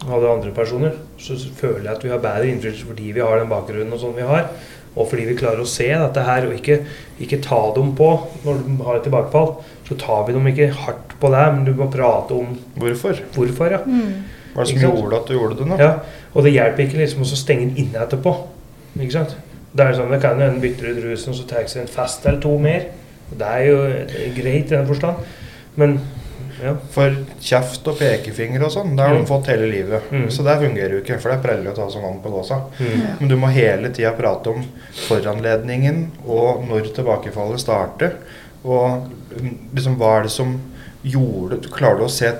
[0.06, 3.50] hadde andre personer, så føler jeg at vi har bedre innflytelse fordi vi har den
[3.50, 4.48] bakgrunnen og sånn vi har.
[4.92, 6.80] Og fordi vi klarer å se dette her og ikke,
[7.24, 8.08] ikke ta dem på
[8.44, 9.54] når de har et tilbakefall.
[9.88, 13.22] Så tar vi dem ikke hardt på det, men du må prate om Hvorfor?
[13.34, 13.72] hvorfor.
[13.72, 13.80] ja.
[14.52, 14.98] Hva er det som Ikke sant?
[15.00, 15.78] gjorde at du gjorde det nå?
[15.80, 15.92] Ja,
[16.34, 18.34] og det hjelper ikke liksom å stenge den inne etterpå.
[19.00, 19.36] Ikke sant?
[19.72, 22.26] Det er sånn, det kan hende bytter ut rusen og så tar seg en fest
[22.28, 22.90] eller to mer.
[23.32, 23.78] Og Det er jo
[24.36, 25.16] greit i den forstand.
[25.76, 25.96] Men
[26.62, 26.76] ja.
[26.94, 29.22] For kjeft og pekefinger og sånn, det har Mm.
[29.24, 30.02] de fått hele livet.
[30.12, 30.28] Mm.
[30.30, 32.60] Så det fungerer jo ikke, for det er preller å ta som vann på gåsa.
[32.78, 33.00] Mm.
[33.20, 34.62] Men du må hele tida prate om
[35.08, 38.14] foranledningen og når tilbakefallet starter.
[38.64, 39.08] Og
[39.40, 40.60] mm, liksom hva er det som
[41.02, 42.30] gjorde Klarer du å se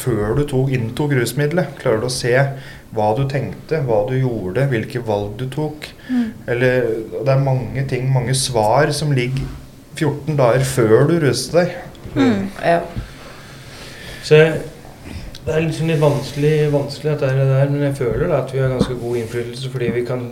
[0.00, 1.76] før du tok, inntok rusmiddelet?
[1.78, 2.34] Klarer du å se
[2.96, 5.86] hva du tenkte, hva du gjorde, hvilke valg du tok?
[6.48, 6.88] Eller
[7.22, 9.44] Det er mange ting, mange svar som ligger
[9.98, 11.76] 14 dager før du ruser deg.
[12.64, 12.80] Ja.
[14.24, 14.40] Så
[15.48, 18.50] det er liksom litt vanskelig, vanskelig dette er det der, men jeg føler da at
[18.52, 20.26] vi har ganske god innflytelse fordi vi kan,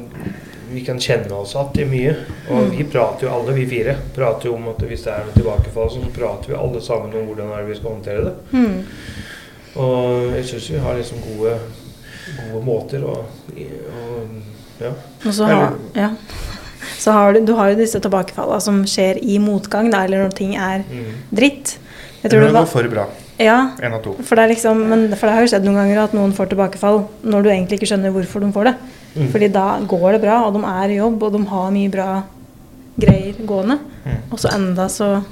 [0.68, 2.12] vi kan kjenne oss igjen i mye.
[2.52, 5.38] Og vi prater jo alle, vi fire, prater jo om at hvis det er noe
[5.38, 8.35] tilbakefall, så prater vi alle sammen om hvordan er det vi skal håndtere det.
[8.52, 8.76] Mm.
[9.87, 11.57] Og jeg syns vi har liksom gode,
[12.37, 14.37] gode måter å og,
[14.76, 14.92] ja.
[15.24, 16.11] Og så har, ja.
[16.98, 20.35] Så har du, du har jo disse tilbakefallene som skjer i motgang, da, eller når
[20.35, 21.12] ting er Mm.
[21.32, 21.76] dritt.
[22.22, 23.06] Jeg Det tror det går var, for bra.
[23.38, 24.14] ja, en av to.
[24.22, 26.48] for det, er liksom, men, for det har jo skjedd noen ganger at noen får
[26.50, 28.74] tilbakefall når du egentlig ikke skjønner hvorfor de får det.
[29.16, 29.28] Mm.
[29.32, 32.22] Fordi da går det bra, og de er i jobb, og de har mye bra
[32.98, 33.78] greier gående.
[34.04, 34.16] Mm.
[34.32, 35.22] Og så enda så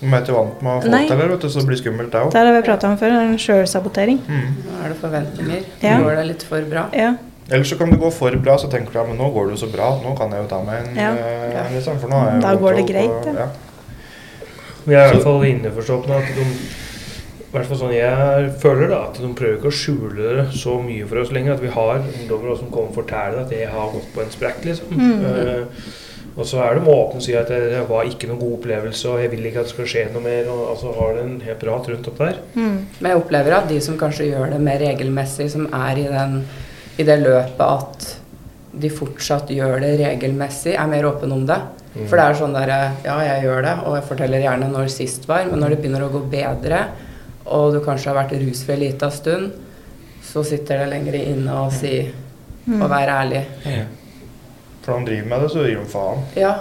[0.00, 1.06] De er ikke vant med å få Nei.
[1.08, 2.30] til det, vet du, så det blir skummelt, det òg.
[2.34, 4.18] Det har vi prata om før, en sjølsabotering.
[4.28, 4.48] Mm.
[4.66, 5.62] Nå er det forventninger.
[5.80, 5.98] Ja.
[6.02, 6.82] Går det litt for bra?
[6.92, 7.14] Ja.
[7.50, 9.56] Eller så kan det gå for bra, så tenker du ja, men nå går det
[9.58, 11.10] jo så bra, nå kan jeg jo ta meg en Ja.
[11.12, 13.32] eh, liksom, for nå er jeg Da jo går det på- greit, ja.
[13.42, 13.48] ja.
[14.86, 16.46] Vi er i hvert fall innforstått med at de
[17.54, 20.72] i hvert fall sånn jeg føler da, at de prøver ikke å skjule det så
[20.82, 21.52] mye for oss lenger.
[21.54, 24.32] At vi har ungdommer også som kommer og forteller at jeg har gått på en
[24.34, 24.90] sprekk, liksom.
[24.90, 25.20] Mm.
[25.22, 25.64] Uh,
[26.36, 29.06] og så er de åpne og sier at det, det var ikke noen god opplevelse,
[29.08, 30.48] og jeg vil ikke at det skal skje noe mer.
[30.50, 32.40] Og altså har det en helt prat rundt opp der.
[32.56, 32.78] Mm.
[32.98, 36.40] Men jeg opplever at de som kanskje gjør det mer regelmessig, som er i, den,
[36.98, 38.10] i det løpet at
[38.74, 41.60] de fortsatt gjør det regelmessig, er mer åpne om det.
[41.94, 42.06] Mm.
[42.10, 42.72] For det er sånn der
[43.04, 46.06] Ja, jeg gjør det, og jeg forteller gjerne når sist var, men når det begynner
[46.06, 46.80] å gå bedre,
[47.46, 49.52] og du kanskje har vært rusfri en liten stund,
[50.24, 51.96] så sitter det lenger inne å si
[52.64, 52.80] Mm.
[52.80, 53.40] og være ærlig.
[54.80, 56.22] For når han driver med det, så gir han faen.
[56.34, 56.52] Ja,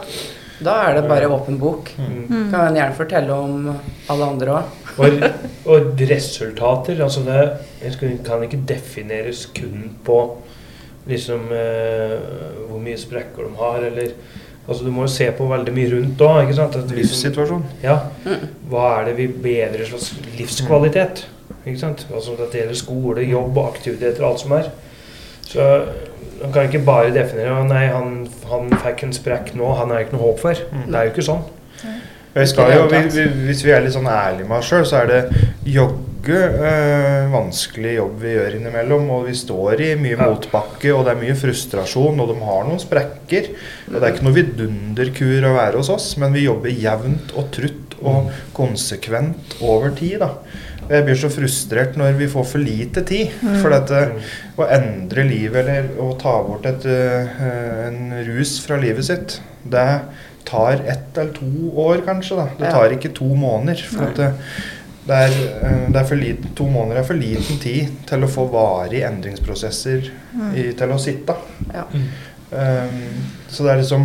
[0.59, 1.93] da er det bare åpen bok.
[1.97, 2.25] Mm.
[2.27, 2.49] Mm.
[2.51, 3.69] Kan han gjerne fortelle om
[4.11, 4.63] alle andre òg.
[4.97, 5.23] Og,
[5.65, 10.17] og resultater altså det kan ikke defineres kun på
[11.09, 12.13] liksom eh,
[12.69, 14.13] hvor mye sprekker de har, eller
[14.63, 16.45] Altså Du må jo se på veldig mye rundt òg.
[16.47, 17.65] Liksom- Livssituasjon.
[17.83, 17.97] Ja.
[18.23, 18.45] Mm.
[18.71, 21.25] Hva er det vi bedrer slags livskvalitet?
[21.65, 22.07] Ikke sant?
[22.13, 24.69] Altså Det gjelder skole, jobb og aktiviteter og alt som er.
[25.41, 25.85] Så
[26.41, 29.99] man kan ikke bare definere «Å, Nei, han, han fikk en sprekk nå, han er
[30.05, 30.63] ikke noe håp for.
[30.71, 30.85] Mm.
[30.87, 31.43] Det er jo ikke sånn.
[32.73, 35.43] Jo, vi, vi, hvis vi er litt sånn ærlige med oss sjøl, så er det
[35.69, 39.11] jogge øh, vanskelig jobb vi gjør innimellom.
[39.13, 42.81] Og vi står i mye motbakke, og det er mye frustrasjon, og de har noen
[42.81, 43.51] sprekker.
[43.91, 47.51] Og det er ikke noe vidunderkur å være hos oss, men vi jobber jevnt og
[47.53, 50.23] trutt og konsekvent over tid.
[50.25, 50.33] da.
[50.89, 53.31] Jeg blir så frustrert når vi får for lite tid.
[53.61, 54.01] For dette,
[54.57, 57.39] å endre livet eller å ta bort et, øh,
[57.87, 59.87] en rus fra livet sitt, det
[60.45, 62.37] tar ett eller to år, kanskje.
[62.39, 62.47] da.
[62.59, 63.83] Det tar ikke to måneder.
[63.89, 64.31] For at det,
[65.07, 68.31] det, er, eh, det er for liten, to måneder er for liten tid til å
[68.31, 70.11] få varige endringsprosesser
[70.53, 71.37] i, til å sitte.
[71.73, 71.87] Ja.
[72.53, 74.03] Um, så det er liksom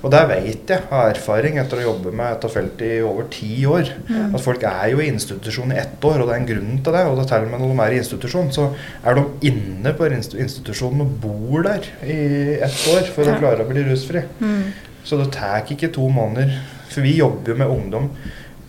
[0.00, 3.50] Og det vet jeg av erfaring etter å jobbe med dette feltet i over ti
[3.68, 3.90] år.
[4.30, 6.96] At folk er jo i institusjon i ett år, og det er en grunn til
[6.96, 7.02] det.
[7.04, 8.70] Og det til og med når de er i institusjon, så
[9.04, 12.20] er de inne på institusjonen og bor der i
[12.64, 14.24] ett år for å klare å bli rusfri.
[14.40, 14.62] Mm.
[15.04, 16.52] Så det tar ikke to måneder.
[16.90, 18.10] For vi jobber jo med ungdom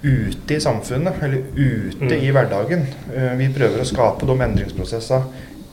[0.03, 2.23] ute i samfunnet, eller ute Mm.
[2.23, 2.85] i hverdagen.
[3.15, 5.23] Eh, Vi prøver å skape de endringsprosessene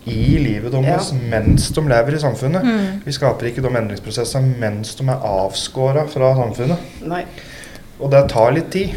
[0.07, 2.63] i livet deres mens de lever i samfunnet.
[2.65, 3.03] Mm.
[3.05, 6.79] Vi skaper ikke de endringsprosessene mens de er avskåra fra samfunnet.
[7.07, 7.25] Nei.
[8.01, 8.91] Og det tar litt tid.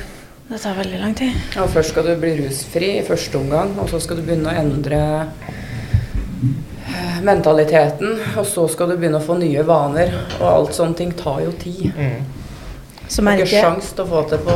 [0.50, 1.32] Det tar veldig lang tid.
[1.56, 4.60] Ja, først skal du bli rusfri i første omgang, og så skal du begynne å
[4.60, 5.28] endre
[7.26, 8.20] mentaliteten.
[8.38, 11.56] Og så skal du begynne å få nye vaner, og alt sånne ting tar jo
[11.62, 11.92] tid.
[11.98, 12.38] Mm.
[13.12, 14.54] Så merker, ikke sjans til å få til på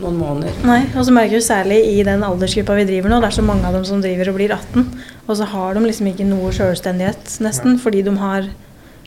[0.00, 0.62] noen måneder.
[0.64, 3.44] Nei, og så merker du særlig i den aldersgruppa vi driver nå, det er så
[3.44, 4.86] mange av dem som driver og blir 18,
[5.26, 8.48] og så har de liksom ikke noe selvstendighet, nesten, fordi de har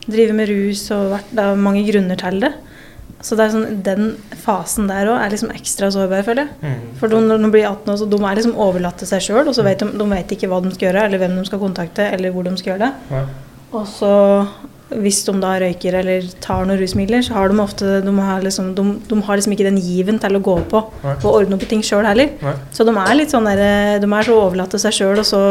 [0.05, 2.53] drevet med rus og vært, det er mange grunner til det.
[3.23, 4.09] Så det sånn, den
[4.43, 6.57] fasen der òg er liksom ekstra sårbar, føler jeg.
[6.59, 6.91] Mm.
[6.99, 9.47] For de, når de blir 18 år, så de er liksom overlatt til seg sjøl,
[9.47, 11.61] og så vet de, de vet ikke hva de skal gjøre, eller hvem de skal
[11.63, 13.15] kontakte, eller hvor de skal gjøre det.
[13.15, 13.23] Ja.
[13.73, 14.13] Og så
[15.01, 18.73] hvis de da røyker eller tar noen rusmidler, så har de ofte de har liksom,
[18.77, 21.15] de, de har liksom ikke den given til å gå på Nei.
[21.15, 22.35] og ordne opp i ting sjøl heller.
[22.43, 22.55] Nei.
[22.75, 23.63] Så de er litt sånn der,
[24.03, 25.41] de er så overlatt til seg sjøl, og så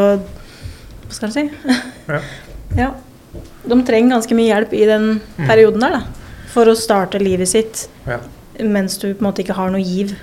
[1.03, 1.73] Hva skal jeg si?
[2.09, 2.21] Ja.
[2.85, 2.91] ja.
[3.63, 5.09] De trenger ganske mye hjelp i den
[5.43, 6.22] perioden der, da.
[6.53, 8.19] For å starte livet sitt Ja.
[8.59, 10.13] mens du på en måte ikke har noe giv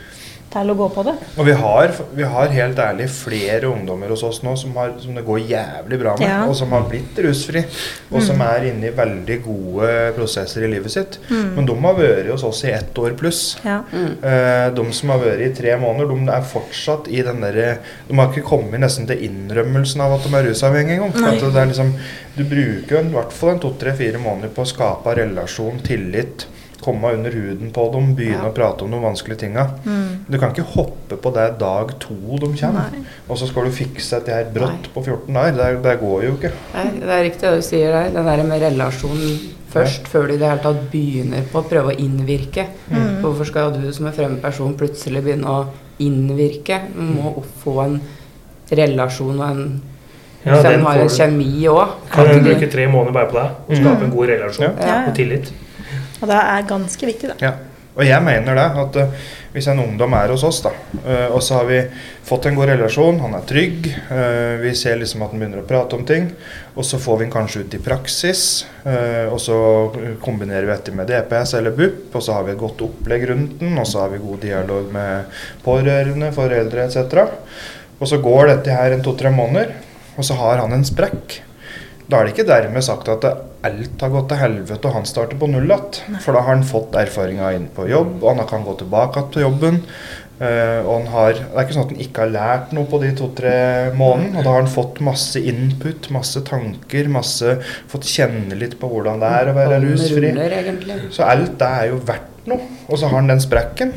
[0.50, 1.14] til å gå på det.
[1.38, 5.14] Og vi har, vi har helt ærlig flere ungdommer hos oss nå som, har, som
[5.14, 6.40] det går jævlig bra med, Ja.
[6.48, 7.62] og som har blitt rusfri,
[8.10, 11.18] og som er inne i veldig gode prosesser i livet sitt.
[11.30, 13.56] Men de har vært hos oss i ett år pluss.
[13.64, 13.80] Ja.
[13.92, 14.12] Mm.
[14.22, 18.16] Eh, de som har vært i tre måneder, de er fortsatt i den derre De
[18.18, 21.70] har ikke kommet nesten til innrømmelsen av at de er rusavhengige engang.
[21.70, 21.92] Liksom,
[22.36, 26.46] du bruker jo i hvert fall en to-tre-fire måneder på å skape relasjon, tillit,
[26.80, 28.50] komme under huden på dem, begynne Ja.
[28.50, 29.66] å prate om de vanskelige tinga.
[29.84, 30.24] Mm.
[30.28, 33.04] Du kan ikke hoppe på det dag to de kommer, Nei.
[33.28, 34.92] og så skal du fikse dette her brått Nei.
[34.94, 35.56] på 14 dager.
[35.56, 36.52] Det, det går jo ikke.
[36.74, 38.10] Nei, det er riktig det du sier der.
[38.10, 39.38] Den der med relasjonen
[39.70, 42.66] først, før du i det hele tatt begynner på å prøve å innvirke.
[42.90, 43.20] Mm.
[43.22, 45.66] Hvorfor skal du som en fremmed person plutselig begynne å
[46.00, 46.80] innvirke?
[46.94, 48.00] Du må få en
[48.70, 49.82] relasjon og en
[50.42, 51.88] Ja, Hvis den har en kjemi òg.
[52.10, 54.70] Kan du bruke tre måneder bare på deg og skape en god relasjon Ja.
[54.80, 55.08] Ja, ja.
[55.10, 55.50] og tillit.
[56.20, 57.40] Og det er ganske viktig, da.
[57.42, 57.56] Ja.
[58.00, 60.70] Og jeg mener det, at uh, hvis en ungdom er hos oss, da,
[61.02, 61.80] uh, og så har vi
[62.24, 65.66] fått en god relasjon, han er trygg, uh, vi ser liksom at han begynner å
[65.68, 66.30] prate om ting,
[66.76, 68.44] og så får vi han kanskje ut i praksis,
[68.86, 69.56] og så
[70.22, 73.58] kombinerer vi dette med DPS eller BUP, og så har vi et godt opplegg rundt
[73.60, 77.18] den, og så har vi god dialog med pårørende, foreldre etc.
[77.98, 79.74] Og så går dette her en to-tre måneder,
[80.14, 81.40] og så har han en sprekk.
[82.10, 83.26] Da er det ikke dermed sagt at
[83.66, 86.00] alt har gått til helvete og han starter på null igjen.
[86.24, 89.30] For da har han fått erfaringa inn på jobb, og han kan gå tilbake igjen
[89.36, 89.78] til jobben.
[90.40, 93.00] Eh, og han har, Det er ikke sånn at han ikke har lært noe på
[93.02, 93.54] de to-tre
[93.94, 94.40] månedene.
[94.40, 97.58] Og da har han fått masse input, masse tanker, masse
[97.92, 100.32] fått kjenne litt på hvordan det er å være rusfri.
[101.12, 102.70] Så alt det er jo verdt noe.
[102.88, 103.92] Og så har han den sprekken.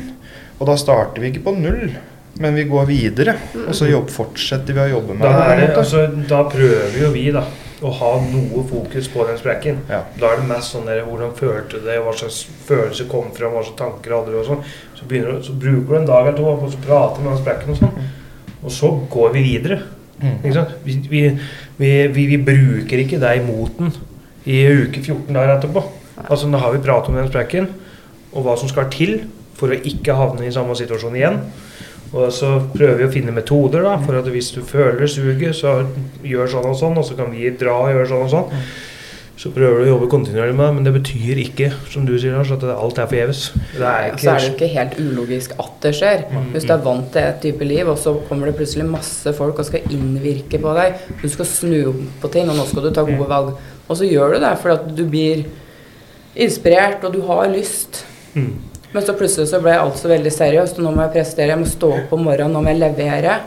[0.60, 1.96] Og da starter vi ikke på null,
[2.44, 3.38] men vi går videre.
[3.64, 5.78] Og så jobb, fortsetter vi å jobbe med Da, er det, det.
[5.80, 7.42] altså, da prøver jo vi da
[7.84, 9.80] å ha noe fokus på den sprekken.
[9.90, 10.00] Ja.
[10.20, 13.52] Da er det mest sånn der, hvordan følte du det, hva slags følelse kom fram,
[13.52, 14.62] hva slags tanker hadde du og sånn.
[14.96, 17.42] Så, begynner, du- så bruker du en dag eller to og så prater med den
[17.42, 18.08] sprekken og sånn.
[18.64, 19.80] Og så går vi videre.
[20.22, 20.36] Mm.
[20.44, 20.74] Ikke sant?
[20.86, 21.22] Vi, vi,
[21.82, 23.92] vi, vi, vi bruker ikke deg mot den
[24.46, 25.82] i uke 14 dager etterpå.
[26.28, 27.68] Altså Da har vi pratet om den sprekken
[28.32, 29.18] og hva som skal til
[29.58, 31.40] for å ikke havne i samme situasjon igjen.
[32.14, 35.80] Og så prøver vi å finne metoder da, for at hvis du føler suget, så
[36.22, 38.66] gjør sånn og sånn, og så kan vi dra og gjøre sånn og sånn.
[39.34, 42.36] Så prøver du å jobbe kontinuerlig med det, men det betyr ikke, som du sier,
[42.36, 43.40] Lars, at alt er forgjeves.
[43.74, 46.22] Det er så er det ikke jo ikke helt ulogisk at det skjer.
[46.52, 49.58] Hvis du er vant til et type liv, og så kommer det plutselig masse folk
[49.58, 51.02] og skal innvirke på deg.
[51.18, 53.58] Du skal snu om på ting, og nå skal du ta gode valg.
[53.88, 55.42] Og så gjør du det fordi at du blir
[56.46, 58.04] inspirert, og du har lyst.
[58.38, 58.54] Mm.
[58.94, 61.58] Men så plutselig så ble alt så veldig seriøst, og nå må jeg prestere, jeg
[61.64, 63.38] må stå opp om morgenen, nå må jeg levere.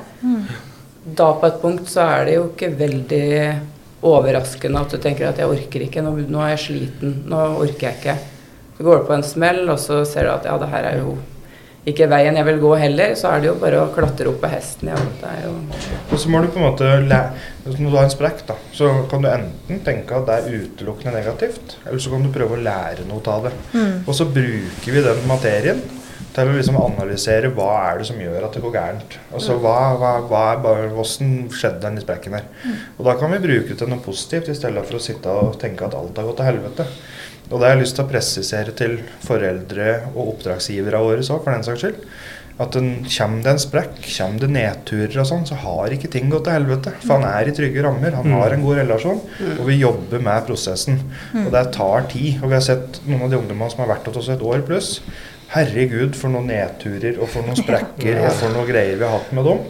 [1.18, 3.28] Da på et punkt så er det jo ikke veldig
[4.08, 7.88] overraskende at du tenker at jeg orker ikke, nå, nå er jeg sliten, nå orker
[7.88, 8.18] jeg ikke.
[8.76, 11.00] Så går du på en smell, og så ser du at ja, det her er
[11.00, 11.16] jo
[11.88, 14.50] ikke veien jeg vil gå heller, så er det jo bare å klatre opp på
[14.52, 14.98] hesten Ja.
[15.22, 15.54] Det er jo
[16.12, 19.24] Og så må du på en måte Når du har en sprekk, da, så kan
[19.24, 23.08] du enten tenke at det er utelukkende negativt, eller så kan du prøve å lære
[23.08, 23.54] noe av det.
[24.08, 25.82] Og så bruker vi den materien
[26.38, 29.16] til å liksom analysere hva er det som gjør at det går gærent.
[29.34, 32.46] Altså hva, hva, hva er bare, Hvordan skjedde den sprekken her?
[32.98, 35.58] Og da kan vi bruke det til noe positivt, i stedet for å sitte og
[35.62, 36.88] tenke at alt har gått til helvete.
[37.48, 41.54] Og det har jeg lyst til å presisere til foreldre og oppdragsgivere våre òg, for
[41.54, 42.02] den saks skyld.
[42.58, 46.32] At den, kommer det en sprekk, kommer det nedturer og sånn, så har ikke ting
[46.32, 46.95] gått til helvete.
[47.04, 49.22] For han er i trygge rammer, han har en god relasjon,
[49.54, 50.98] og vi jobber med prosessen.
[51.45, 52.39] Og det tar tid.
[52.41, 54.66] Og vi har sett noen av de ungdommene som har vært hos oss et år
[54.66, 54.95] pluss.
[55.48, 59.30] Herregud, for noen nedturer og for noen sprekker og for noen greier vi har hatt
[59.38, 59.62] med dem.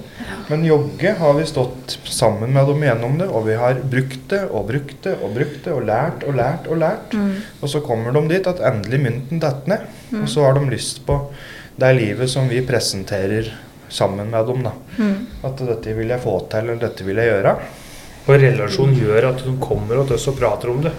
[0.47, 4.41] Men jogge har vi stått sammen med dem gjennom det, og vi har brukt det
[4.47, 7.13] og brukt det og brukt det og lært og lært og lært.
[7.61, 9.85] Og så kommer de dit at endelig mynten detter ned,
[10.23, 11.19] og så har de lyst på
[11.77, 13.51] det livet som vi presenterer
[13.89, 14.63] sammen med dem.
[14.65, 14.73] da.
[15.47, 17.53] At dette vil jeg få til, eller dette vil jeg gjøre.
[18.27, 20.91] Og relasjon gjør at de kommer til oss og prater om det.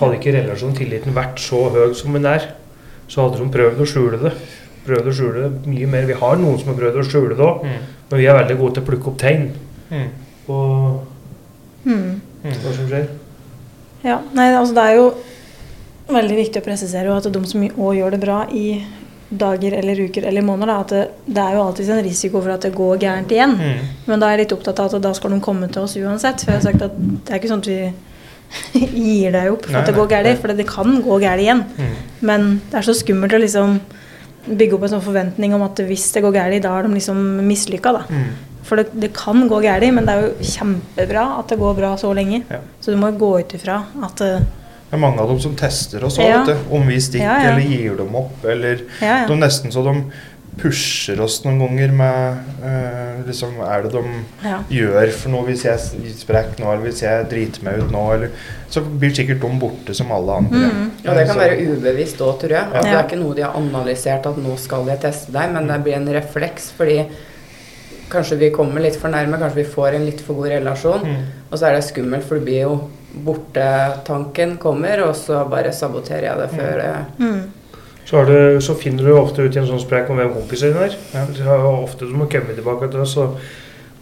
[0.00, 2.50] Hadde ikke relasjonen, tilliten, vært så høy som den er,
[3.14, 4.32] så hadde de prøvd å skjule det.
[4.84, 6.06] Prøvd å skjule det mye mer.
[6.10, 7.62] Vi har noen som har prøvd å skjule det òg,
[8.10, 9.46] men vi er veldig gode til å plukke opp tegn
[10.48, 10.58] på
[11.86, 12.20] Mm.
[12.42, 13.06] hva som skjer.
[14.04, 15.06] Ja, nei, altså det er jo
[16.08, 18.82] veldig viktig å presisere at de som òg gjør det bra i
[19.34, 22.52] dager eller uker eller måneder, da, at det, det er jo alltid en risiko for
[22.54, 23.54] at det går gærent igjen.
[24.06, 26.44] Men da er jeg litt opptatt av at da skal de komme til oss uansett.
[26.44, 27.78] For jeg har sagt at det er ikke sånn at vi
[28.74, 31.62] gir deg opp for Nei, at det går galt, for det kan gå galt igjen.
[32.24, 33.78] Men det er så skummelt å liksom
[34.44, 37.22] bygge opp en sånn forventning om at hvis det går galt, da er de liksom
[37.48, 38.24] mislykka, da.
[38.64, 41.94] For det, det kan gå galt, men det er jo kjempebra at det går bra
[42.00, 42.42] så lenge.
[42.48, 42.60] Ja.
[42.80, 44.44] Så du må jo gå ut ifra at eh,
[44.88, 46.44] Det er mange av dem som tester oss òg, Ja.
[46.70, 48.84] Om vi stikker Ja, eller gir dem opp, eller.
[49.00, 49.96] De nesten så de
[50.60, 54.02] pusher oss noen ganger med uh, liksom, Er det de
[54.44, 54.58] Ja.
[54.70, 58.04] gjør for noe hvis jeg sprekker sprekk nå, eller hvis jeg driter meg ut nå,
[58.14, 58.30] eller
[58.70, 60.58] Så blir sikkert de borte som alle andre.
[60.70, 60.90] Mm.
[61.06, 62.64] Og det kan Så- være ubevisst òg, tror jeg.
[62.74, 65.66] At Det er ikke noe de har analysert at nå skal jeg teste deg, men
[65.68, 67.06] det blir en refleks fordi
[68.10, 71.04] kanskje vi kommer litt for nærme, kanskje vi får en litt for god relasjon.
[71.04, 71.24] Mm.
[71.52, 72.90] Og så er det skummelt, for det blir jo
[73.24, 77.42] borte-tanken kommer, og så bare saboterer jeg det før det Mm.
[78.04, 80.74] Så, har du, så finner du ofte ut i en sånn sprek om hvem kompiser
[80.74, 80.96] dine er.
[81.36, 83.38] Så har ofte du må komme tilbake til oss og,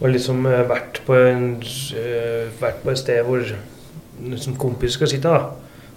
[0.01, 1.53] og liksom eh, vært på, en,
[1.99, 3.45] eh, vært på et sted hvor
[4.33, 5.31] liksom kompis skal sitte.
[5.31, 5.53] da.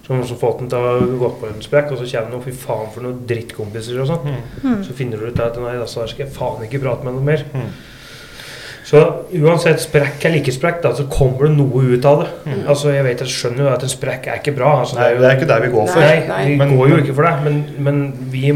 [0.06, 2.44] Som også fått den til å gå på en sprekk, og så kommer det noe
[2.44, 4.36] fy faen for noen drittkompiser og sånn.
[4.62, 4.84] Mm.
[4.86, 7.26] Så finner du ut at nei, altså, da skal jeg faen ikke prate med noe
[7.26, 7.42] mer.
[8.86, 9.00] Så
[9.42, 12.28] uansett sprekk eller ikke sprekk, da, så kommer det noe ut av det.
[12.70, 14.76] Altså, jeg vet, jeg skjønner jo at en sprekk er ikke bra.
[14.84, 16.04] Altså, Nei, det er ikke der vi går for.
[16.04, 16.42] Nei, Nei.
[16.52, 17.32] vi Men- går jo ikke for det.
[17.42, 17.96] Men, men
[18.30, 18.52] vi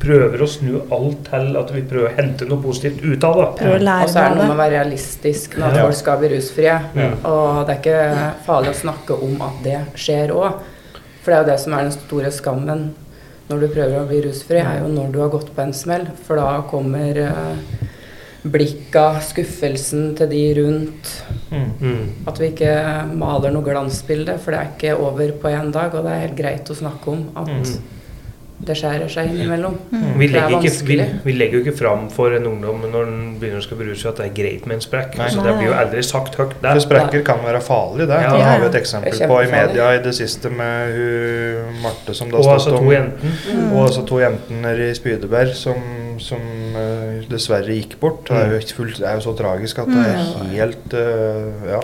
[0.00, 3.48] prøver å snu alt til at vi prøver å hente noe positivt ut av det.
[3.60, 5.82] Prøv å Og så er det noe med å være realistisk når Ja.
[5.84, 6.76] folk skal bli rusfrie.
[6.96, 7.10] Ja.
[7.24, 10.52] Og det er ikke farlig å snakke om at det skjer òg.
[11.20, 12.94] For det er jo det som er den store skammen
[13.50, 16.06] når du prøver å bli rusfri, er jo når du har gått på en smell.
[16.24, 17.56] For da kommer uh,
[18.52, 21.12] blikka, skuffelsen til de rundt.
[21.50, 22.06] Mm.
[22.28, 22.76] At vi ikke
[23.16, 25.94] maler noe glansbilde, for det er ikke over på én dag.
[25.94, 27.92] Og det er helt greit å snakke om at Mm.
[28.66, 29.74] det skjærer seg innimellom.
[30.16, 33.04] Vi det er legger, ikke, vi, vi legger jo ikke fram for en ungdom når
[33.04, 35.18] den begynner å skal beruse seg at det er greit med en sprekk.
[35.20, 38.16] Altså, det blir jo aldri sagt høyt For sprekker kan være farlig, det.
[38.24, 38.30] Ja.
[38.32, 42.30] Det har vi et eksempel på i media i det siste med hun Marte som
[42.32, 42.92] det Og har altså stått to om.
[42.96, 43.36] jenter.
[43.74, 45.76] Og altså to jentene nede i Spydeberg som,
[46.18, 46.40] som
[46.80, 48.28] eh, dessverre gikk bort.
[48.28, 51.80] Det er jo, fullt, det er jo så tragisk at det er helt uh, Ja.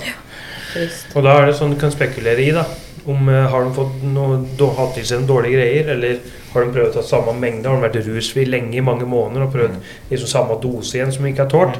[0.72, 1.10] Trist.
[1.16, 2.64] Og da er det sånn du kan spekulere i, da.
[3.04, 4.38] Om uh, Har de fått noe,
[4.78, 6.22] hatt i seg noen dårlige greier, eller
[6.52, 7.68] har de prøvd å ta samme mengde?
[7.68, 9.76] Har de vært rusfri lenge, i mange måneder, og prøvd
[10.12, 11.78] liksom samme dose igjen som de ikke har tålt?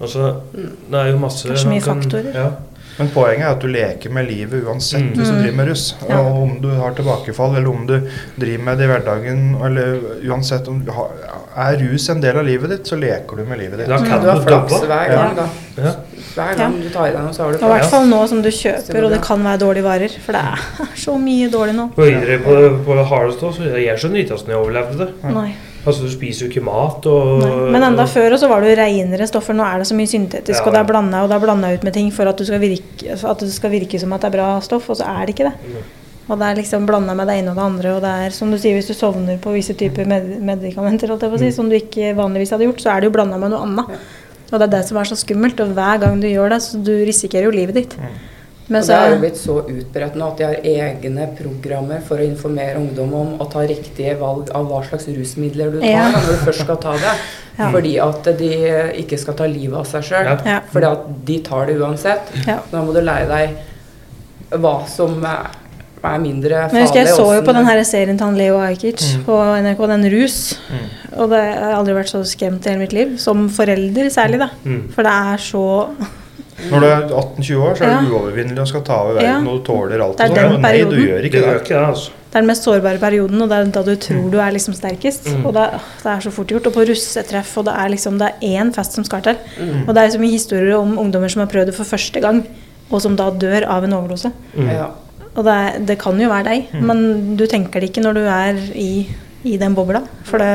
[0.00, 2.36] Altså, det er jo masse Det er så mye kan, faktorer.
[2.36, 2.50] Ja.
[3.00, 5.12] Men poenget er at du leker med livet uansett Mm.
[5.16, 5.84] hvis du driver med russ.
[6.08, 6.18] Ja.
[6.20, 7.94] Og om du har tilbakefall, eller om du
[8.36, 11.08] driver med det i hverdagen, eller uansett om du har,
[11.56, 13.88] er rus en del av livet ditt, så leker du med livet ditt.
[13.88, 15.16] Da Ja, kan du har flaks hver Ja.
[15.16, 15.46] gang, da.
[15.82, 15.94] Ja.
[16.34, 17.64] Hver gang du tar i deg noe, så har du flaks.
[17.70, 20.10] i hvert fall nå som du kjøper, og det kan være dårlige varer.
[20.22, 20.60] For det er
[21.06, 21.88] så mye dårlig nå.
[21.96, 22.06] På,
[22.44, 25.10] på, på hardest også, så jeg skjønner ikke hvordan jeg overlevde det.
[25.34, 25.50] Nei.
[25.86, 27.70] Altså, du spiser jo ikke mat og Nei.
[27.72, 29.54] Men enda før så var det jo reinere stoffer.
[29.56, 30.66] Nå er det så mye syntetisk, Ja, ja.
[30.66, 30.80] og det
[31.32, 34.12] er blanda ut med ting for at, du skal virke, at det skal virke som
[34.12, 35.82] at det er bra stoff, og så er det ikke det.
[36.30, 36.32] Mm.
[36.32, 38.50] Og det er liksom blanda med det ene og det andre, og det er som
[38.54, 41.50] du sier, hvis du sovner på visse typer med medikamenter, holdt jeg på å si,
[41.50, 41.56] Mm.
[41.58, 43.98] som du ikke vanligvis hadde gjort, så er det jo blanda med noe annet.
[44.52, 46.78] Og det er det som er så skummelt, og hver gang du gjør det, så
[46.82, 47.96] du risikerer jo livet ditt.
[48.70, 52.00] Men Og så det er jo blitt så utbredt nå at de har egne programmer
[52.06, 55.88] for å informere ungdom om å ta riktige valg av hva slags rusmidler du tar
[55.90, 56.04] Ja.
[56.12, 57.14] når du først skal ta det.
[57.60, 57.70] Ja.
[57.72, 58.48] Fordi at de
[59.02, 60.38] ikke skal ta livet av seg sjøl.
[60.46, 60.60] Ja.
[60.72, 62.30] Fordi at de tar det uansett.
[62.46, 62.60] Ja.
[62.70, 65.50] Da må du lære deg hva som er
[66.04, 66.72] er mindre farlig.
[66.72, 69.24] Men jeg husker jeg så jo på den her serien til han Leo Ajkic Mm.
[69.26, 70.38] på NRK, den Rus.
[71.16, 73.18] Og det, jeg har aldri vært så skremt i hele mitt liv.
[73.18, 74.48] Som forelder særlig, da.
[74.64, 74.88] Mm.
[74.94, 75.64] For det er så
[76.70, 78.00] Når du er 18-20 år, så er Ja.
[78.04, 79.50] du uovervinnelig og skal ta over verden, Ja.
[79.50, 80.16] og du tåler alt.
[80.18, 80.52] Det er den sånn.
[80.52, 81.08] den Nei, du perioden.
[81.08, 81.60] gjør Det ikke gjør det.
[81.62, 82.10] ikke det, altså.
[82.30, 84.74] Det er den mest sårbare perioden, og det er da du tror du er liksom
[84.74, 85.24] sterkest.
[85.26, 85.46] Mm.
[85.46, 86.66] Og det, er- det er så fort gjort.
[86.66, 89.36] Og på russetreff, og det er liksom det er én fest som skal til.
[89.58, 89.88] Mm.
[89.88, 92.46] Og det er så mye historier om ungdommer som har prøvd det for første gang,
[92.92, 94.30] og som da dør av en overdose.
[94.56, 94.68] Mm.
[94.70, 94.86] Ja.
[95.36, 98.24] Og det, er, det kan jo være deg, men du tenker det ikke når du
[98.26, 99.06] er i,
[99.46, 100.02] i den bobla.
[100.26, 100.52] For det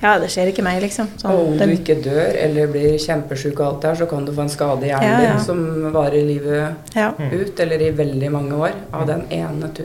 [0.00, 1.10] Ja, det skjer ikke meg, liksom.
[1.20, 4.24] Sånn, Og om du ikke dør eller blir kjempesjuk og alt det her, så kan
[4.24, 5.34] du få en skade i hjernen Ja, ja.
[5.34, 5.60] din som
[5.92, 7.10] varer livet ja.
[7.18, 9.84] ut, eller i veldig mange år, av den ene tu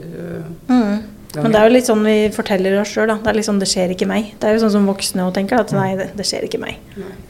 [0.71, 1.03] Mm.
[1.43, 3.15] Men det er jo litt sånn vi forteller oss sjøl, da.
[3.23, 4.31] Det er liksom 'det skjer ikke meg'.
[4.39, 6.75] Det er jo sånn som voksne òg tenker, at nei, det, det skjer ikke meg.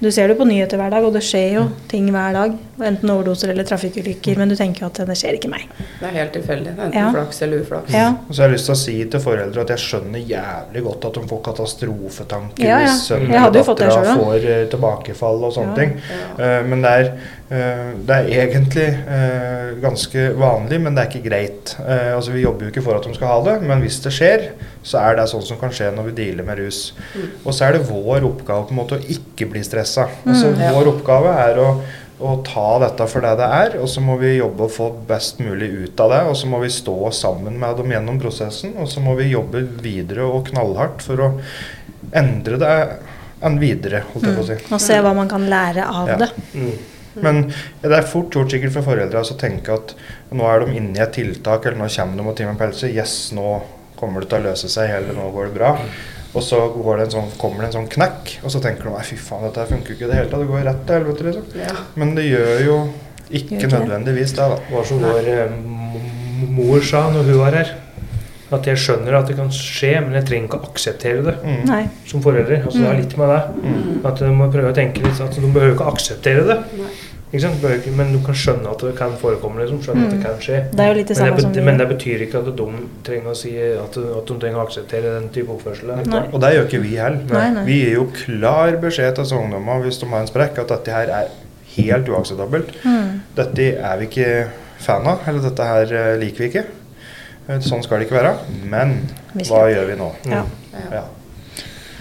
[0.02, 2.58] Du ser det på nyheter hver dag, og det skjer jo ting hver dag.
[2.82, 5.64] Enten overdoser eller trafikkulykker, men du tenker jo at det skjer ikke meg.
[6.00, 6.74] Det er helt tilfeldig.
[6.78, 7.12] Enten Ja.
[7.12, 7.92] flaks eller uflaks.
[7.94, 8.10] Ja.
[8.30, 11.06] Og så har jeg lyst til å si til foreldre at jeg skjønner jævlig godt
[11.06, 12.86] at de får katastrofetanker Ja, ja.
[12.86, 15.76] hvis sønnen Jeg hadde eller jo fått det dattera får eh, tilbakefall og sånne Ja.
[15.76, 16.02] ting.
[16.40, 17.12] Eh, men det er,
[17.48, 21.76] det er egentlig eh, ganske vanlig, men det er ikke greit.
[21.86, 24.14] Eh, altså Vi jobber jo ikke for at de skal ha det, men hvis det
[24.16, 24.48] skjer,
[24.82, 26.80] så er det sånn som kan skje når vi dealer med rus.
[27.44, 30.08] Og så er det vår oppgave på en måte å ikke bli stressa.
[30.26, 30.74] Altså, Mm.
[30.74, 31.70] Vår oppgave er å
[32.16, 35.42] å ta dette for det det er, og så må vi jobbe og få best
[35.44, 36.22] mulig ut av det.
[36.30, 39.66] Og så må vi stå sammen med dem gjennom prosessen, og så må vi jobbe
[39.84, 41.30] videre og knallhardt for å
[42.16, 42.76] endre det
[43.44, 44.58] enn videre, holdt jeg på å si.
[44.72, 46.16] Og se hva man kan lære av Ja.
[46.24, 46.30] det.
[46.54, 46.72] Mm.
[47.24, 47.46] Men
[47.82, 49.96] det er fort gjort sikkert for foreldre å tenke at
[50.36, 52.92] nå er de inne i et tiltak, eller nå kommer de og timer pelse.
[52.92, 53.62] Yes, nå
[53.96, 55.72] kommer det til å løse seg, eller nå går det bra.
[56.36, 59.06] Og så går det en sånn, kommer det en sånn knekk, og så tenker de
[59.08, 60.44] fy faen, dette funker jo ikke i det hele tatt.
[60.44, 61.46] Det går rett til helvete, liksom.
[61.62, 61.76] Ja.
[61.96, 62.78] Men det gjør jo
[63.40, 64.60] ikke nødvendigvis det, da.
[64.74, 65.56] Hva som vår eh,
[66.52, 67.72] mor sa når hun var her.
[68.54, 71.66] At jeg skjønner at det kan skje, men jeg trenger ikke å akseptere det Mm.
[71.66, 71.88] Nei.
[72.06, 72.62] som forelder.
[72.66, 73.42] Altså, Det er litt med det.
[73.64, 74.06] Mm.
[74.06, 76.58] At du må prøve å tenke litt at du behøver ikke akseptere det.
[77.34, 77.64] Ikke sant?
[77.64, 79.60] Ikke, men du kan skjønne at det kan forekomme.
[79.60, 79.82] Liksom.
[79.82, 80.24] Skjønne at det Mm.
[80.24, 80.60] kan skje.
[80.72, 82.68] Det er jo litt det Men samme det, som men det betyr ikke at de
[83.04, 85.90] trenger å si at, at de trenger å akseptere den type oppførsel.
[86.34, 87.66] Og det gjør ikke vi heller.
[87.66, 91.08] Vi gir jo klar beskjed til ungdommene hvis de har en sprekk, at dette her
[91.10, 91.28] er
[91.76, 92.70] helt uakseptabelt.
[92.86, 93.22] mm.
[93.36, 96.66] Dette er vi ikke fan av, eller dette her eh, liker vi ikke.
[97.48, 98.34] Eh, Sånn skal det ikke være.
[98.72, 98.98] Men
[99.46, 100.10] hva gjør vi nå?
[100.32, 100.44] Ja.
[100.74, 100.90] Mm.
[100.94, 101.04] Ja.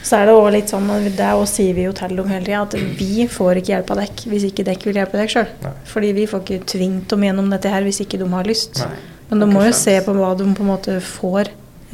[0.05, 2.45] Så er det også litt sånn, og det også sier vi jo til dem hele
[2.45, 5.49] tida, at vi får ikke hjelp av dekk hvis ikke dekk vil hjelpe deg sjøl.
[5.88, 8.82] Fordi vi får ikke tvingt dem gjennom dette her hvis ikke de har lyst.
[8.84, 8.99] Nei.
[9.30, 11.49] Men de må jo se på hva de på en måte får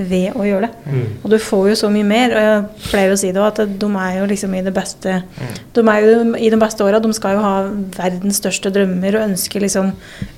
[0.08, 0.70] ved å gjøre det.
[0.86, 1.06] Mm.
[1.24, 2.34] Og du får jo så mye mer.
[2.34, 5.22] Og jeg pleier å si det også, at de er jo liksom i det beste
[5.40, 5.56] Mm.
[5.74, 7.00] De er jo i de beste åra.
[7.00, 7.62] De skal jo ha
[7.96, 9.92] verdens største drømmer og ønske, liksom,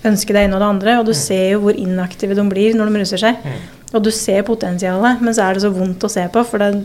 [0.05, 0.99] ønske det ene og det andre.
[1.01, 3.37] Og du ser jo hvor inaktive de blir når de ruser seg.
[3.45, 3.61] Mm.
[3.95, 6.45] Og du ser potensialet, men så er det så vondt å se på.
[6.47, 6.85] For det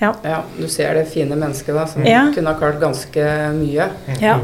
[0.00, 0.12] Ja.
[0.24, 2.30] Ja, du ser det fine mennesket da, som Ja.
[2.34, 3.88] kunne ha klart ganske mye.
[4.20, 4.38] ja.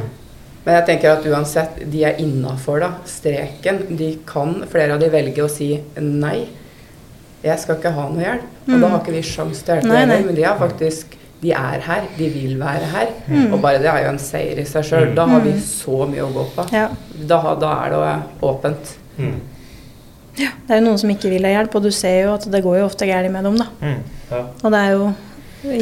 [0.65, 3.97] Men jeg tenker at uansett, de er innafor da, streken.
[3.97, 6.47] De kan, flere av de velger å si nei.
[7.43, 8.51] Jeg skal ikke ha noe hjelp.
[8.69, 11.51] Og da har ikke vi sjans til å hjelpe dem men de har faktisk De
[11.51, 12.05] er her.
[12.15, 13.09] De vil være her.
[13.27, 13.49] Mm.
[13.53, 15.09] Og bare det er jo en seier i seg sjøl.
[15.17, 16.69] Da har vi så mye å gå på.
[16.71, 16.85] ja.
[17.19, 18.13] Da, da er det
[18.47, 18.93] åpent.
[19.17, 19.41] Mm.
[20.37, 22.63] Det er jo noen som ikke vil ha hjelp, og du ser jo at det
[22.65, 23.67] går jo ofte galt med dem, da.
[23.83, 23.99] Mm.
[24.31, 24.41] Ja.
[24.63, 25.11] Og det er jo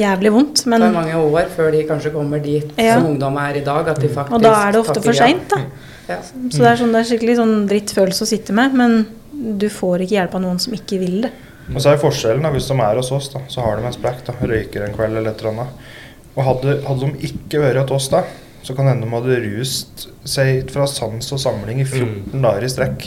[0.00, 2.94] jævlig vondt, Men Det tar mange år før de kanskje kommer dit Ja.
[2.96, 3.88] som ungdom er i dag.
[3.88, 5.26] At de faktisk Og da er det ofte for ja.
[5.26, 5.60] seint, da.
[6.08, 6.16] Ja.
[6.24, 9.06] Så det er, sånn, det er skikkelig sånn drittfølelse å sitte med, men
[9.60, 11.30] du får ikke hjelp av noen som ikke vil det.
[11.74, 13.94] Og så er forskjellen, da, hvis de er hos oss, da, så har de en
[13.96, 14.24] sprekk.
[14.26, 15.90] da, Røyker en kveld eller et eller annet.
[16.36, 18.24] Og hadde, hadde de ikke vært hos oss da,
[18.62, 22.68] så kan hende de hadde rust seg fra sans og samling i 14 dager i
[22.68, 23.06] strekk.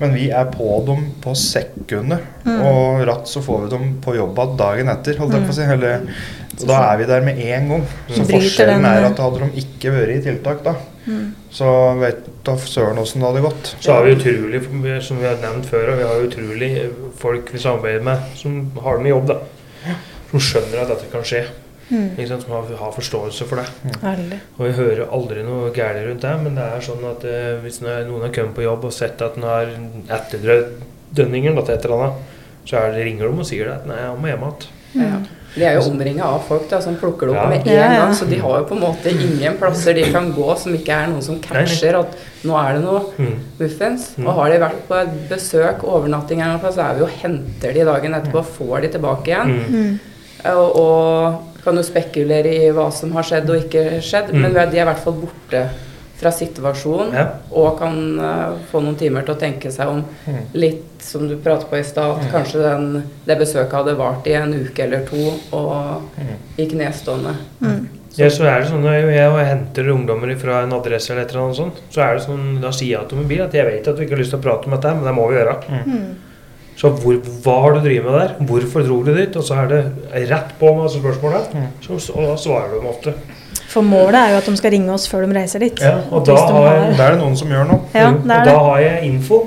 [0.00, 4.38] Men vi er på dem på sekundet, og ratt så får vi dem på jobb
[4.40, 5.18] igjen dagen etter.
[5.20, 5.66] holdt jeg på å si.
[5.76, 6.06] Eller,
[6.58, 7.84] og da er vi der med en gang.
[8.08, 10.74] Så forskjellen er at hadde de ikke vært i tiltak da,
[11.54, 11.68] så
[12.00, 13.70] vet da søren åssen det hadde gått.
[13.78, 14.62] Så har vi utrolig,
[15.04, 16.72] som vi har nevnt før, og vi har utrolig
[17.20, 19.96] folk vi samarbeider med som har det med jobb, da.
[20.28, 21.46] Som skjønner at dette kan skje.
[21.88, 22.44] Ikke sant?
[22.44, 23.94] Som har, har forståelse for det.
[24.02, 24.34] Mm.
[24.58, 27.80] Og vi hører aldri noe galt rundt det, men det er sånn at eh, hvis
[27.84, 29.72] noen har kommet på jobb og sett at den har
[30.18, 30.82] etterdrøyd
[31.16, 32.36] dønningen da, til et eller annet,
[32.68, 34.68] så er det, ringer de og sier det at nei, han må hjem igjen.
[35.00, 35.20] Ja.
[35.54, 37.48] De er jo omringa av folk da, som plukker det opp Ja.
[37.48, 40.56] med en gang, så de har jo på en måte ingen plasser de kan gå
[40.58, 43.34] som ikke er noen som catcher at nå er det noe Mm.
[43.58, 44.14] muffins.
[44.18, 44.26] Mm.
[44.28, 47.16] Og har de vært på et besøk, overnatting eller noe, så er vi jo og
[47.22, 49.64] henter de dagen etterpå og får de tilbake igjen.
[49.70, 50.00] Mm.
[50.44, 54.40] Og, og kan jo spekulere i hva som har skjedd og ikke skjedd, Mm.
[54.42, 55.68] men de er i hvert fall borte
[56.18, 57.26] fra situasjonen Ja.
[57.54, 60.40] og kan uh, få noen timer til å tenke seg om Mm.
[60.54, 64.32] litt som du pratet på i stad, at kanskje den, det besøket hadde vart i
[64.34, 66.02] en uke eller to og
[66.58, 67.36] i knestående.
[68.18, 71.44] Ja, så er det sånn Når jeg henter ungdommer fra en adresse eller et eller
[71.46, 73.96] annet sånt, så er det sånn, da sier jeg til mobil at jeg vet at
[73.96, 75.54] du ikke har lyst til å prate om dette, men det må vi gjøre.
[76.78, 77.14] Så hvor,
[77.44, 78.34] hva har du drevet med der?
[78.46, 79.34] Hvorfor dro du dit?
[79.38, 79.80] Og så er det
[80.30, 81.54] rett på med altså spørsmålet.
[81.82, 83.14] Så, og da svarer du dem ofte.
[83.68, 85.80] For målet er jo at de skal ringe oss før de reiser dit.
[85.84, 87.80] Ja, og da de har har, Det er det noen som gjør noe.
[87.94, 88.22] Ja, Mm.
[88.22, 88.54] og da det.
[88.58, 89.42] har jeg info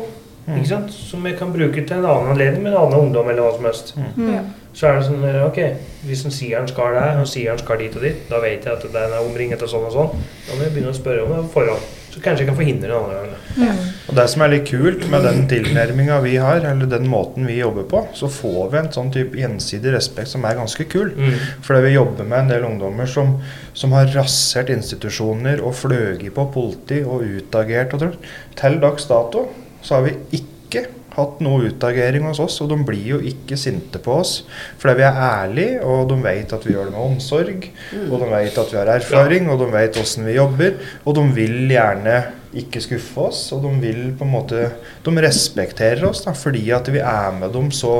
[0.58, 0.92] ikke sant?
[0.94, 3.66] som jeg kan bruke til en annen anledning med en annen ungdom eller hva som
[3.66, 3.94] helst.
[4.18, 4.34] Mm.
[4.34, 4.42] Ja.
[4.74, 5.60] Så er det sånn ok,
[6.06, 8.64] Hvis en sier han skal der, og sier han skal dit og dit, da vet
[8.66, 10.10] jeg at den er omringet av sånn og sånn.
[10.48, 11.82] Da må jeg begynne å spørre om det på forhånd.
[12.12, 13.80] Så kanskje jeg kan forhindre det andre Mm.
[14.08, 17.58] Og Det som er litt kult med den tilnærminga vi har, eller den måten vi
[17.60, 21.12] jobber på, så får vi en sånn type gjensidig respekt som er ganske kul.
[21.18, 21.36] Mm.
[21.66, 23.38] Fordi vi jobber med en del ungdommer som,
[23.74, 27.96] som har rasert institusjoner og fløyet på politi og utagert.
[27.98, 28.18] Og
[28.56, 29.50] til dags dato
[29.82, 34.00] så har vi ikke hatt noe utagering hos oss, og de blir jo ikke sinte
[34.00, 34.44] på oss.
[34.80, 37.66] Fordi vi er ærlige, og de vet at vi gjør det med omsorg.
[38.10, 40.78] Og de vet at vi har erfaring, og de vet åssen vi jobber.
[41.06, 42.20] Og de vil gjerne
[42.62, 44.66] ikke skuffe oss, og de vil på en måte
[45.06, 47.94] De respekterer oss da, fordi at vi er med dem så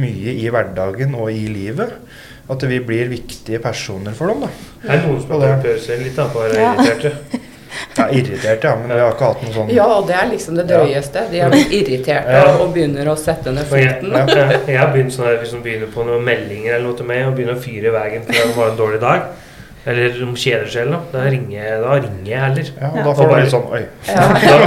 [0.00, 1.92] mye i hverdagen og i livet.
[2.50, 4.40] At vi blir viktige personer for dem.
[4.40, 4.48] da.
[4.82, 6.74] Det er noen som har det- prøvd seg litt da, på å være Ja.
[6.74, 7.40] irriterte.
[7.98, 10.54] Er irritert, ja, men vi har ikke hatt noe sånn Ja, og det er liksom
[10.60, 11.24] det drøyeste.
[11.32, 12.54] De er blitt irriterte Ja.
[12.62, 14.12] og begynner å sette ned foten.
[14.14, 16.96] jeg, jeg, jeg har begynt sånn her, hvis de begynner på noen meldinger eller noe
[17.00, 19.26] til meg, og begynner å fyre i veien fordi det var en dårlig dag,
[19.90, 22.66] eller de kjeder seg eller noe, da ringer jeg, da ringer jeg heller.
[22.80, 23.82] Ja, og Da får du litt sånn Oi.
[24.06, 24.58] Ja, da.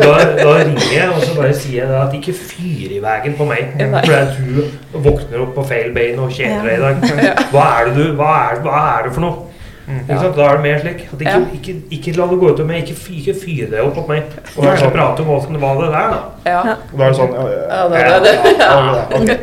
[0.00, 3.36] Da, da ringer jeg og så bare sier jeg da at ikke fyr i veien
[3.38, 3.76] på meg.
[3.78, 7.46] For at du våkner opp på feil bein og kjeder deg i dag.
[7.54, 9.46] Hva er det du, hva er, hva er det for noe?
[10.00, 10.36] Ikke sant?
[10.36, 11.00] Da er det mer slik.
[11.12, 11.40] At ikke, Ja.
[11.58, 12.82] ikke, ikke la det gå ut over meg.
[12.82, 14.22] Ikke, ikke fyre det opp på meg.
[14.56, 16.20] Og jeg skal prate om åssen det var det der, da.
[16.50, 16.62] Ja.
[16.96, 18.54] Da er det sånn ja, det, det, det.
[18.60, 18.72] ja.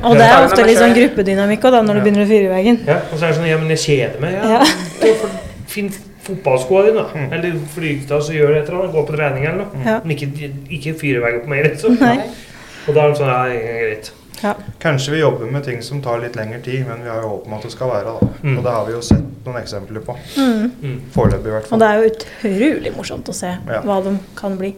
[0.07, 2.51] Og det er ofte litt sånn gruppedynamikk òg, da, når du begynner å fyre i
[2.55, 2.79] veggen.
[2.87, 4.33] Ja, og så er det sånn Ja, men jeg kjeder meg.
[4.39, 4.57] Ja.
[4.57, 4.61] Ja.
[5.07, 5.89] Ja, for- Finn
[6.27, 7.25] fotballskoa dine, da.
[7.35, 8.93] Eller flyg deg og så gjør et eller annet.
[8.95, 9.83] Gå på trening eller noe.
[9.85, 9.99] Ja.
[10.03, 11.97] Men ikke, ikke fyre i veggen på meg, liksom.
[12.87, 14.11] Og da er det sånn Ja, er greit.
[14.43, 14.51] Ja.
[14.79, 17.47] Kanskje vi jobber med ting som tar litt lengre tid, men vi har jo håp
[17.47, 18.27] om at det skal være da.
[18.43, 18.57] Mm.
[18.59, 20.15] Og det har vi jo sett noen eksempler på.
[20.37, 20.97] Mm.
[21.15, 23.81] Foreløpig, i hvert Og det er jo utrolig morsomt å se Ja.
[23.85, 24.73] hva de kan bli.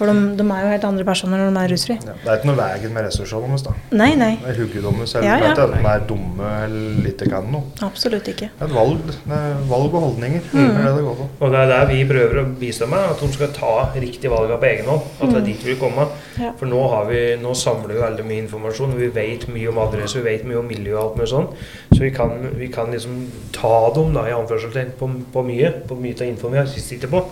[0.00, 1.94] For de, de er jo helt andre personer når de er rusfri.
[2.00, 3.74] Ja, det er ikke noe veien med ressursene deres, da.
[4.00, 4.30] Nei, nei.
[4.40, 5.50] Det er hugget deres, eller Ja, ja.
[5.52, 7.68] at de er dumme eller lite kan noe.
[7.84, 8.48] Absolutt ikke.
[8.56, 9.02] Det er et valg.
[9.10, 10.46] Det er valg og holdninger.
[10.54, 10.56] Mm.
[10.56, 11.26] Det er det det går på.
[11.44, 14.54] Og det er der vi prøver å bistå med, at de skal ta riktige valg
[14.56, 15.06] på egen hånd.
[15.20, 16.08] At det er dit vi vil komme.
[16.40, 16.54] Ja.
[16.56, 18.96] For nå, har vi, nå samler vi veldig mye informasjon.
[18.96, 21.50] Vi vet mye om adresse, vi vet mye om miljø og alt mulig sånn.
[21.92, 23.20] Så vi kan, vi kan liksom
[23.52, 25.74] ta dem da, i anførselstegn på, på mye.
[25.90, 27.26] På mye av infoen vi har sitter på.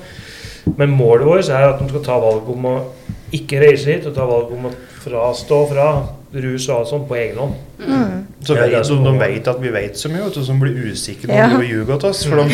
[0.76, 2.76] Men målet vårt er at de skal ta valg om å
[3.32, 5.88] ikke reise hit, og ta valg om å frastå fra
[6.34, 7.54] rus og alt sånt på egen hånd.
[7.80, 8.14] Mm.
[8.44, 11.26] Så vet, de, de vet at vi vet så mye, vet du, som blir usikre
[11.30, 11.46] når Ja.
[11.56, 12.20] de ljuger til oss.
[12.28, 12.44] For de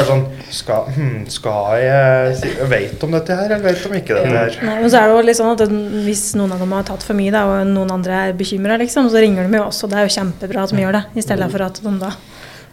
[0.00, 4.16] er sånn Skal, hmm, skal jeg si- Vet om dette her, eller vet de ikke
[4.18, 4.56] dette her?
[4.66, 5.68] Nei, men så er det jo litt sånn at
[6.04, 9.08] Hvis noen av dem har tatt for mye, da, og noen andre er bekymra, liksom,
[9.08, 9.88] så ringer de jo også.
[9.88, 12.10] Det er jo kjempebra at de gjør det, i stedet for at de da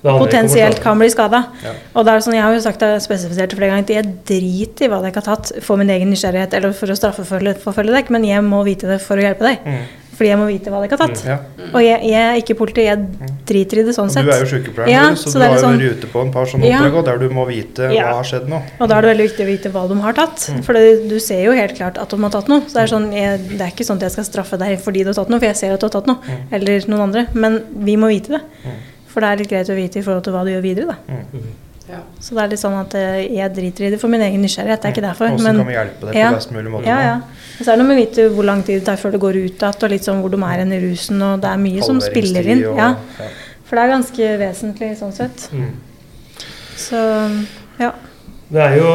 [0.04, 1.43] Potensielt kan bli skada.
[1.64, 1.72] Ja.
[1.95, 4.86] Og det er sånn, Jeg har jo sagt det spesifisert flere ganger at jeg driter
[4.86, 8.24] i hva dere har tatt for min egen nysgjerrighet eller for å straffeforfølge dere, men
[8.24, 9.64] jeg må vite det for å hjelpe deg.
[9.66, 9.88] Mm.
[10.18, 11.20] Fordi jeg må vite hva dere har tatt.
[11.30, 11.36] Ja.
[11.68, 13.04] Og jeg, jeg er ikke politi, jeg
[13.45, 14.26] driter i det sånn sett.
[14.26, 16.32] du er jo sykepleier, Ja, så, så du har jo sånn- vært ute på en
[16.34, 18.62] par sånne oppdrag der du må vite hva har skjedd nå.
[18.82, 20.48] Og da er det veldig viktig å vite hva de har tatt.
[20.66, 22.66] For det, du ser jo helt klart at de har tatt noe.
[22.66, 25.06] Så det er, sånn, jeg, det er ikke sånn at jeg skal straffe deg fordi
[25.06, 26.38] du har tatt noe, for jeg ser at du har tatt noe.
[26.52, 27.28] Eller noen andre.
[27.38, 28.41] Men vi må vite det.
[29.18, 31.24] For det er litt greit å vite i forhold til hva du gjør videre, da.
[31.88, 32.01] Ja.
[32.22, 34.82] Så det er litt sånn at eh, jeg driter i det for min egen nysgjerrighet.
[34.84, 35.32] Det er ikke derfor.
[35.34, 36.28] Også Men kan vi hjelpe deg ja.
[36.30, 36.86] på best mulig måte?
[36.86, 37.13] ja, ja.
[37.57, 39.22] Og så er det noe med å vite hvor lang tid det tar før det
[39.24, 41.24] går ut igjen, og litt sånn hvor de er hen i rusen.
[41.26, 42.61] Og det er mye som spiller inn.
[42.70, 42.89] Og- Ja.
[43.68, 45.47] For det er ganske vesentlig sånn sett.
[45.51, 45.72] Mm.
[46.78, 46.99] Så
[47.80, 47.89] ja.
[48.53, 48.91] Det er jo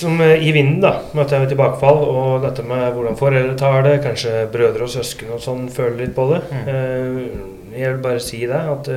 [0.00, 3.54] som eh, i vinden, da, med at det er tilbakefall, og dette med hvordan foreldre
[3.60, 6.42] tar det, kanskje brødre og søsken og sånn føler litt på det.
[6.50, 6.68] Mm.
[6.74, 8.88] Eh, Jeg vil bare si det, at,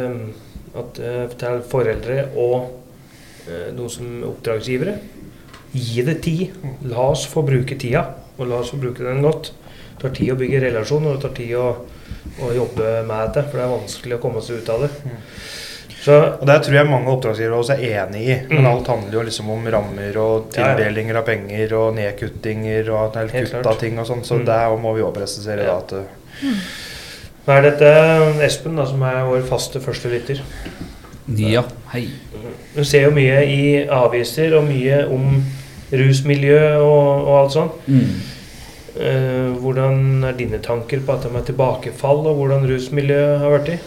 [0.80, 2.69] at eh, til foreldre og
[3.43, 4.93] noen de som oppdragsgivere,
[5.74, 6.53] gi det tid.
[6.88, 8.05] La oss få bruke tida,
[8.38, 9.49] og la oss få bruke den godt.
[9.97, 11.65] Det tar tid å bygge relasjon, og det tar tid å,
[12.39, 14.89] å jobbe med det, for det er vanskelig å komme seg ut av det.
[15.03, 15.19] Mm.
[16.03, 18.39] Så Og Det tror jeg mange oppdragsgivere også er enig i.
[18.49, 18.71] Men Mm.
[18.74, 23.78] alt handler jo liksom om rammer og tildelinger av penger og nedkuttinger og kutt av
[23.80, 24.24] ting og sånn.
[24.24, 24.45] Så Mm.
[24.45, 25.65] der må vi også presisere Ja.
[25.65, 26.03] da at uh,
[27.44, 27.89] Nå er dette
[28.46, 30.39] Espen, da, som er vår faste første lytter.
[31.39, 31.64] Ja,
[31.94, 32.06] hei.
[32.76, 33.58] Du ser jo mye i
[33.91, 35.41] aviser og mye om
[35.94, 37.84] rusmiljø og, og alt sånt.
[37.91, 38.16] Mm.
[38.94, 43.78] Eh, hvordan er dine tanker på dette med tilbakefall, og hvordan rusmiljøet har vært i?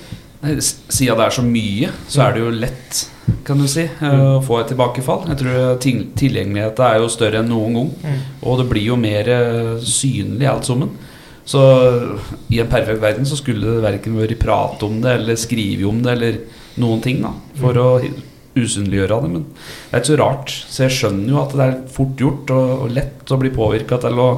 [0.60, 3.00] Siden det er så mye, så er det jo lett,
[3.46, 5.24] kan du si, eh, å få et tilbakefall.
[5.32, 7.90] Jeg tror til- Tilgjengeligheten er jo større enn noen gang.
[8.04, 8.20] Mm.
[8.42, 10.92] Og det blir jo mer eh, synlig alt sammen.
[11.46, 11.60] Så
[12.50, 16.00] i en perfekt verden så skulle det verken vært prat om det eller skrive om
[16.02, 16.40] det eller
[16.82, 17.30] noen ting da,
[17.60, 17.90] for å
[18.56, 19.30] usynliggjøre det.
[19.30, 20.54] Men det er ikke så rart.
[20.66, 24.00] Så jeg skjønner jo at det er fort gjort og, og lett å bli påvirka
[24.02, 24.30] til å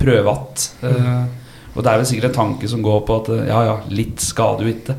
[0.00, 0.66] prøve att.
[0.86, 1.24] Eh,
[1.76, 4.22] og det er vel sikkert en tanke som går på at eh, ja, ja, litt
[4.24, 4.96] skader jo ikke.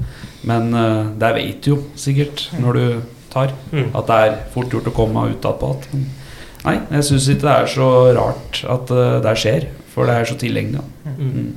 [0.49, 2.85] Men eh, det vet du jo sikkert når du
[3.33, 3.55] tar.
[3.71, 3.89] Mm.
[3.97, 5.91] At det er fort gjort å komme ut igjen på at
[6.67, 7.87] Nei, jeg syns ikke det er så
[8.17, 9.67] rart at uh, det skjer.
[9.97, 10.83] For det er så tilgjengelig.
[11.17, 11.53] Mm.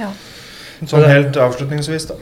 [0.00, 0.08] ja.
[0.82, 2.16] Sånn helt avslutningsvis, da.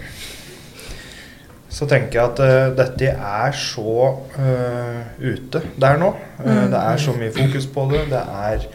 [1.73, 3.95] Så tenker jeg at uh, dette er så
[4.37, 6.13] uh, ute der nå.
[6.13, 6.69] Uh, Mm.
[6.73, 8.03] Det er så mye fokus på det.
[8.11, 8.67] Det er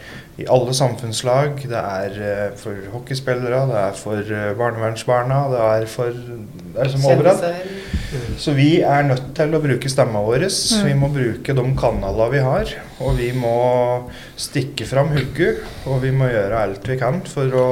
[0.42, 1.62] i alle samfunnslag.
[1.70, 6.88] Det er eh, for hockeyspillere, det er for eh, barnevernsbarna, det er for Det er
[6.88, 7.44] liksom overalt.
[8.40, 10.44] Så vi er nødt til å bruke stemma vår.
[10.48, 10.84] Mm.
[10.86, 12.72] Vi må bruke de kanalene vi har.
[13.00, 13.52] Og vi må
[14.40, 15.62] stikke fram hugget.
[15.88, 17.68] Og vi må gjøre alt vi kan for å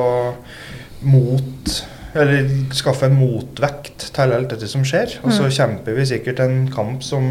[1.02, 5.12] mot Eller skaffe en motvekt til alt dette som skjer.
[5.22, 5.52] Og så Mm.
[5.54, 7.28] kjemper vi sikkert en kamp som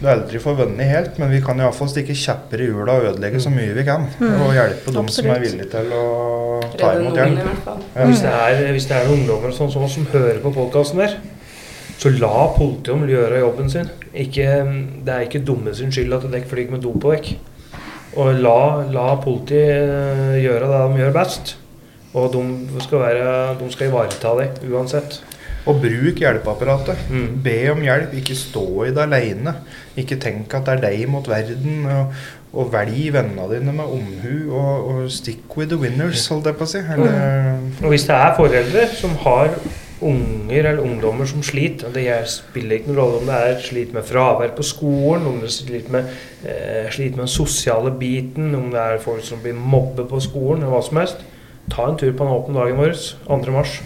[0.00, 3.40] du aldri får vunnet helt, men vi kan iallfall stikke kjepper i hjula og ødelegge
[3.40, 4.08] så mye vi kan.
[4.18, 4.34] Mm.
[4.42, 6.04] Og hjelpe dem som er villige til å
[6.74, 7.68] ta imot hjelp.
[7.68, 8.08] Ja.
[8.08, 11.04] Hvis, det er, hvis det er noen ungdommer sånn som oss som hører på podkasten
[11.04, 11.16] der,
[11.94, 13.90] så la politiet gjøre jobben sin.
[14.24, 14.48] Ikke,
[15.06, 17.30] det er ikke dumme sin skyld at dere flyr med dop på vekk.
[18.20, 18.58] Og la,
[18.94, 21.54] la politiet eh, gjøre det de gjør best.
[22.14, 22.42] Og de
[22.82, 25.22] skal, være, de skal ivareta det uansett.
[25.66, 27.06] Og bruk hjelpeapparatet.
[27.10, 27.28] Mm.
[27.44, 29.54] Be om hjelp, ikke stå i det aleine.
[29.96, 31.86] Ikke tenk at det er deg mot verden.
[31.88, 32.12] Og,
[32.54, 36.62] og velg vennene dine med omhu, og, og stick with the winners, holdt jeg på
[36.68, 36.82] å si.
[36.94, 39.56] Eller, Og hvis det er foreldre som har
[40.04, 43.60] unger eller ungdommer som sliter og Det er- spiller ikke noen rolle om det er
[43.64, 46.04] slit med fravær på skolen, om det er slit med,
[46.44, 50.62] eh, slit med den sosiale biten, om det er folk som blir mobbet på skolen,
[50.62, 51.16] eller hva som helst.
[51.72, 52.94] Ta en tur på den åpne dagen vår,
[53.26, 53.52] 2.
[53.54, 53.78] mars.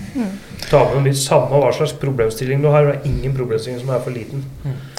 [0.69, 2.85] Ta med dem litt samme hva slags problemstilling du har.
[2.89, 4.43] Det er ingen problemstilling som er for liten.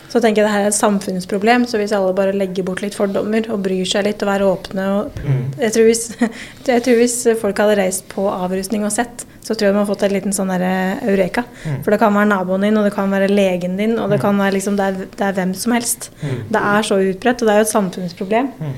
[0.10, 2.96] Så tenker jeg det her er et samfunnsproblem, så hvis alle bare legger bort litt
[2.98, 5.44] fordommer og bryr seg litt og være åpne og Mm.
[5.60, 6.02] jeg, tror hvis,
[6.66, 9.86] jeg tror hvis folk hadde reist på avrusning og sett, så tror jeg de har
[9.92, 11.44] fått en liten sånn derre eureka.
[11.66, 11.78] Mm.
[11.84, 14.38] For det kan være naboen din, og det kan være legen din, og det kan
[14.40, 16.10] være liksom det er, det er hvem som helst.
[16.24, 16.36] Mm.
[16.56, 18.52] Det er så utbredt, og det er jo et samfunnsproblem.
[18.60, 18.76] Mm.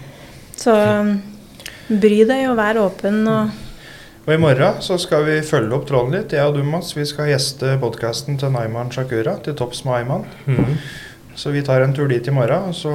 [0.58, 1.16] Så um,
[1.88, 3.61] bry deg og vær åpen og
[4.22, 6.34] Og i morgen så skal vi følge opp tråden litt.
[6.36, 10.28] Jeg og du, Mats, vi skal gjeste podkasten til Naiman Shakura, til topps med Ayman.
[10.46, 10.76] Mm.
[11.42, 12.92] Så vi tar en tur dit i morgen, og så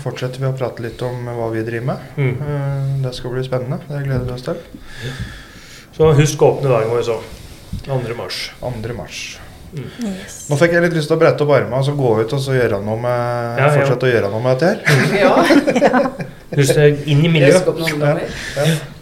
[0.00, 2.08] fortsetter vi å prate litt om hva vi driver med.
[2.16, 2.32] Mm.
[2.32, 3.80] Eh, Det skal bli spennende.
[3.90, 4.64] Det gleder vi oss til.
[5.98, 7.20] Så husk å åpne dagen vår så.
[7.84, 8.00] 2.
[8.16, 8.40] mars.
[8.62, 8.94] 2.
[8.96, 9.20] mars.
[9.76, 10.36] Yes.
[10.50, 12.40] Nå fikk jeg litt lyst til å brette opp armene og så gå ut og
[12.42, 13.70] så gjøre noe med, Ja, ja.
[13.78, 14.78] fortsette å gjøre noe med dette her.
[16.50, 16.64] Ja.
[17.06, 17.68] Inn i miljøet.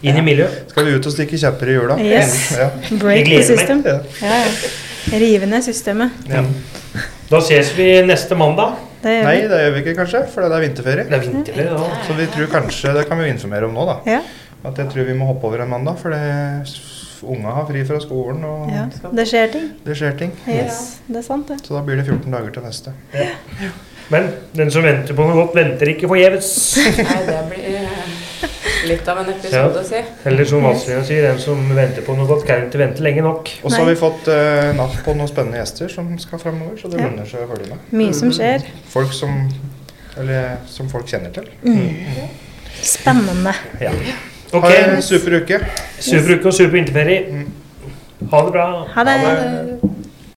[0.05, 0.69] Inn i miljøet.
[0.69, 1.95] Skal vi ut og stikke kjepper i hjula?
[2.05, 2.35] Yes.
[2.59, 2.67] Ja.
[3.01, 3.81] Break the system.
[3.87, 3.95] Ja.
[4.21, 5.17] Ja, ja.
[5.19, 6.13] Rive ned systemet.
[6.29, 6.43] Ja.
[7.29, 8.77] Da ses vi neste mandag.
[9.01, 11.07] Det gjør Nei, det gjør vi ikke kanskje, for det er vinterferie.
[11.09, 11.89] Det er vinterferie da.
[12.05, 13.97] Så vi tror kanskje, det kan vi informere om nå, da.
[14.09, 14.21] Ja,
[14.67, 16.67] At jeg tror vi må hoppe over en mandag, for det-
[17.23, 18.85] unga har fri fra skolen, og ja.
[19.11, 19.69] Det skjer ting.
[19.85, 20.33] det skjer ting.
[20.47, 21.59] Yes, det er sant, det.
[21.65, 22.93] Så da blir det 14 dager til neste.
[24.09, 26.47] Men den som venter på noe godt, venter ikke forgjeves.
[26.97, 28.15] Nei, det blir eh,
[28.89, 29.99] litt av en episode, si.
[30.31, 33.51] Eller som Vazelina sier, den som venter på noe godt, kan ikke vente lenge nok.
[33.61, 36.89] Og så har vi fått uh, napp på noen spennende gjester som skal framover, så
[36.89, 37.05] det Ja.
[37.05, 37.93] lønner seg å følge med.
[38.01, 38.65] Mye som skjer.
[38.89, 39.43] Folk som
[40.19, 41.45] Eller som folk kjenner til.
[42.81, 43.53] Spennende.
[43.79, 43.93] Ja.
[44.51, 45.59] Ha Ok, en super uke.
[45.99, 47.45] super uke og super vinterferie.
[48.31, 48.67] Ha det bra.
[48.95, 49.19] Ha det.
[49.19, 49.79] Ha det.